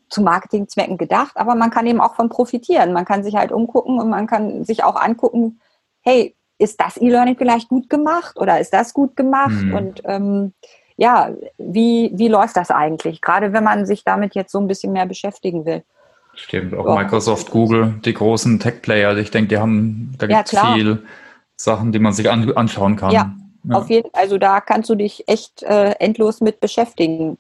[0.10, 2.94] zu Marketingzwecken gedacht, aber man kann eben auch von profitieren.
[2.94, 5.60] Man kann sich halt umgucken und man kann sich auch angucken,
[6.02, 9.64] hey, ist das E-Learning vielleicht gut gemacht oder ist das gut gemacht?
[9.64, 9.74] Mhm.
[9.74, 10.54] Und ähm,
[10.98, 13.22] ja, wie, wie läuft das eigentlich?
[13.22, 15.84] Gerade wenn man sich damit jetzt so ein bisschen mehr beschäftigen will.
[16.34, 16.96] Stimmt, auch so.
[16.96, 21.04] Microsoft, Google, die großen Tech-Player, ich denke, die haben, da gibt es ja, viel
[21.56, 23.12] Sachen, die man sich an, anschauen kann.
[23.12, 23.34] Ja,
[23.64, 27.38] ja, auf jeden also da kannst du dich echt äh, endlos mit beschäftigen.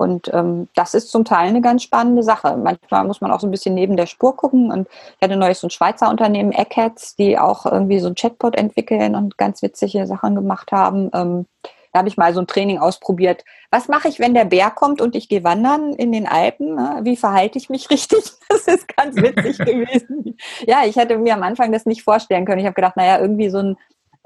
[0.00, 2.56] Und ähm, das ist zum Teil eine ganz spannende Sache.
[2.56, 4.72] Manchmal muss man auch so ein bisschen neben der Spur gucken.
[4.72, 8.56] Und ich hatte neulich so ein Schweizer Unternehmen, Eckheads, die auch irgendwie so ein Chatbot
[8.56, 11.10] entwickeln und ganz witzige Sachen gemacht haben.
[11.12, 11.46] Ähm,
[11.92, 13.44] da habe ich mal so ein Training ausprobiert.
[13.70, 16.76] Was mache ich, wenn der Bär kommt und ich gehe wandern in den Alpen?
[16.76, 17.00] Ne?
[17.02, 18.24] Wie verhalte ich mich richtig?
[18.48, 20.38] Das ist ganz witzig gewesen.
[20.66, 22.60] Ja, ich hätte mir am Anfang das nicht vorstellen können.
[22.60, 23.76] Ich habe gedacht, naja, irgendwie so ein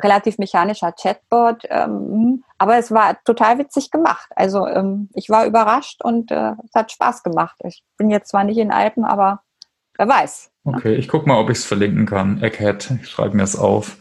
[0.02, 1.64] relativ mechanischer Chatbot.
[1.68, 4.28] Ähm, aber es war total witzig gemacht.
[4.34, 7.56] Also ähm, ich war überrascht und äh, es hat Spaß gemacht.
[7.64, 9.42] Ich bin jetzt zwar nicht in Alpen, aber
[9.96, 10.50] wer weiß.
[10.64, 10.76] Ne?
[10.76, 12.42] Okay, ich gucke mal, ob ich es verlinken kann.
[12.42, 13.98] Eckhead, ich schreibe mir es auf.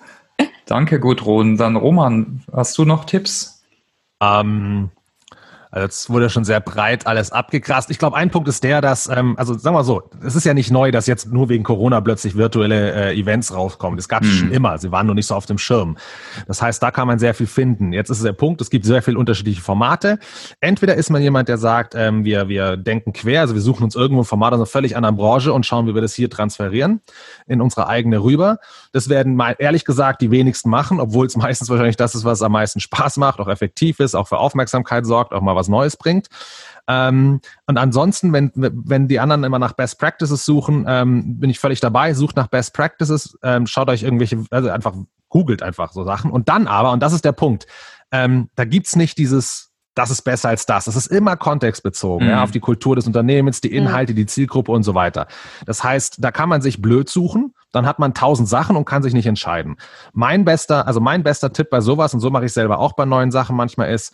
[0.65, 1.57] Danke, Gudrun.
[1.57, 3.63] Dann Roman, hast du noch Tipps?
[4.21, 4.91] Ähm,
[5.73, 7.89] also jetzt wurde schon sehr breit alles abgegrast.
[7.89, 10.53] Ich glaube, ein Punkt ist der, dass, ähm, also sagen wir so, es ist ja
[10.53, 13.97] nicht neu, dass jetzt nur wegen Corona plötzlich virtuelle äh, Events rauskommen.
[13.97, 14.37] Das gab es hm.
[14.37, 14.77] schon immer.
[14.77, 15.97] Sie waren nur nicht so auf dem Schirm.
[16.45, 17.91] Das heißt, da kann man sehr viel finden.
[17.91, 20.19] Jetzt ist der Punkt, es gibt sehr viele unterschiedliche Formate.
[20.59, 23.95] Entweder ist man jemand, der sagt, ähm, wir, wir denken quer, also wir suchen uns
[23.95, 27.01] irgendwo ein Format aus einer völlig anderen Branche und schauen, wie wir das hier transferieren
[27.47, 28.59] in unsere eigene rüber.
[28.91, 32.43] Das werden mal ehrlich gesagt die wenigsten machen, obwohl es meistens wahrscheinlich das ist, was
[32.43, 35.69] am meisten Spaß macht, auch effektiv ist, auch für Aufmerksamkeit sorgt, auch mal was was
[35.69, 36.27] Neues bringt.
[36.87, 41.59] Ähm, und ansonsten, wenn, wenn die anderen immer nach Best Practices suchen, ähm, bin ich
[41.59, 42.13] völlig dabei.
[42.13, 44.93] Sucht nach Best Practices, ähm, schaut euch irgendwelche, also einfach
[45.29, 46.29] googelt einfach so Sachen.
[46.29, 47.65] Und dann aber, und das ist der Punkt,
[48.11, 50.85] ähm, da gibt's nicht dieses, das ist besser als das.
[50.85, 52.33] Das ist immer kontextbezogen, mhm.
[52.33, 55.27] ja, auf die Kultur des Unternehmens, die Inhalte, die Zielgruppe und so weiter.
[55.65, 59.03] Das heißt, da kann man sich blöd suchen, dann hat man tausend Sachen und kann
[59.03, 59.77] sich nicht entscheiden.
[60.13, 63.05] Mein bester, also mein bester Tipp bei sowas, und so mache ich selber auch bei
[63.05, 64.13] neuen Sachen manchmal ist,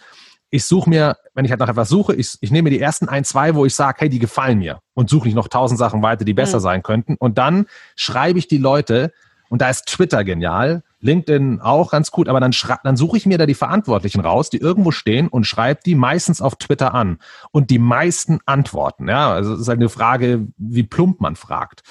[0.52, 3.24] ich suche mir, wenn ich halt nach etwas suche, ich, ich nehme die ersten ein,
[3.24, 6.26] zwei, wo ich sage, hey, die gefallen mir und suche nicht noch tausend Sachen weiter,
[6.26, 6.64] die besser mhm.
[6.64, 7.16] sein könnten.
[7.20, 9.12] Und dann schreibe ich die Leute,
[9.50, 13.38] und da ist Twitter genial, LinkedIn auch ganz gut, aber dann, dann suche ich mir
[13.38, 17.20] da die Verantwortlichen raus, die irgendwo stehen und schreibe die meistens auf Twitter an.
[17.52, 19.08] Und die meisten antworten.
[19.08, 21.84] Ja, also es ist halt eine Frage, wie plump man fragt.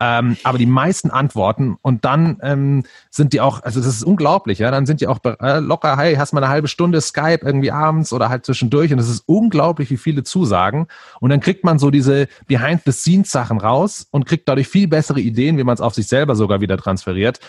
[0.00, 4.58] Ähm, aber die meisten antworten und dann ähm, sind die auch, also das ist unglaublich,
[4.58, 7.70] ja, dann sind die auch äh, locker, hey, hast mal eine halbe Stunde Skype irgendwie
[7.70, 10.88] abends oder halt zwischendurch und es ist unglaublich, wie viele zusagen.
[11.20, 15.64] Und dann kriegt man so diese Behind-the-Scenes-Sachen raus und kriegt dadurch viel bessere Ideen, wie
[15.64, 17.40] man es auf sich selber sogar wieder transferiert.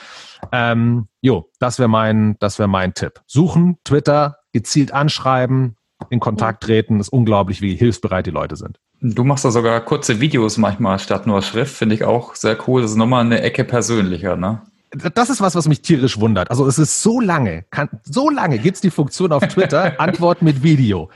[0.51, 3.21] Ähm, jo, das wäre mein, das wäre mein Tipp.
[3.25, 5.77] Suchen, Twitter, gezielt anschreiben,
[6.09, 8.79] in Kontakt treten, ist unglaublich, wie hilfsbereit die Leute sind.
[9.01, 12.81] Du machst da sogar kurze Videos manchmal statt nur Schrift, finde ich auch sehr cool.
[12.81, 14.61] Das ist nochmal eine Ecke persönlicher, ne?
[14.91, 16.49] Das ist was, was mich tierisch wundert.
[16.49, 20.63] Also es ist so lange, kann, so lange gibt's die Funktion auf Twitter, Antwort mit
[20.63, 21.09] Video.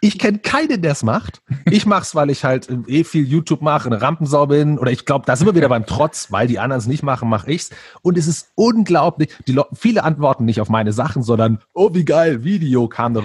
[0.00, 1.42] Ich kenne keinen, der es macht.
[1.66, 4.78] Ich mache es, weil ich halt eh viel YouTube mache, eine Rampensau bin.
[4.78, 7.28] Oder ich glaube, da sind wir wieder beim Trotz, weil die anderen es nicht machen,
[7.28, 7.70] mache ich's.
[8.02, 9.30] Und es ist unglaublich.
[9.46, 13.22] Die Le viele antworten nicht auf meine Sachen, sondern, oh, wie geil, Video kam da.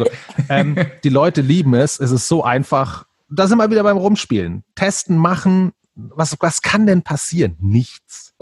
[0.49, 1.99] Ähm, die Leute lieben es.
[1.99, 3.05] Es ist so einfach.
[3.29, 4.63] Da sind wir wieder beim Rumspielen.
[4.75, 5.71] Testen, machen.
[5.95, 7.55] Was, was kann denn passieren?
[7.59, 8.33] Nichts.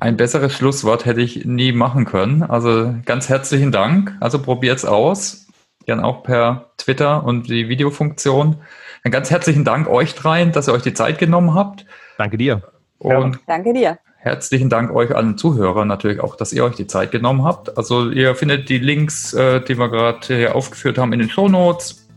[0.00, 2.42] Ein besseres Schlusswort hätte ich nie machen können.
[2.42, 4.16] Also ganz herzlichen Dank.
[4.20, 5.46] Also probiert's aus.
[5.86, 8.56] Gern auch per Twitter und die Videofunktion.
[9.02, 11.84] Ein ganz herzlichen Dank euch dreien, dass ihr euch die Zeit genommen habt.
[12.16, 12.62] Danke dir.
[12.98, 13.40] Und ja.
[13.46, 13.98] danke dir.
[14.18, 17.76] Herzlichen Dank euch allen Zuhörern natürlich auch, dass ihr euch die Zeit genommen habt.
[17.76, 21.48] Also ihr findet die Links, äh, die wir gerade hier aufgeführt haben, in den Show
[21.48, 22.08] Notes.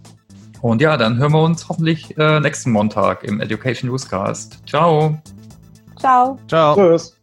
[0.62, 4.60] Und ja, dann hören wir uns hoffentlich äh, nächsten Montag im Education Newscast.
[4.68, 5.20] Ciao.
[6.00, 6.38] Ciao.
[6.48, 6.76] Ciao.
[6.76, 7.18] Tschüss.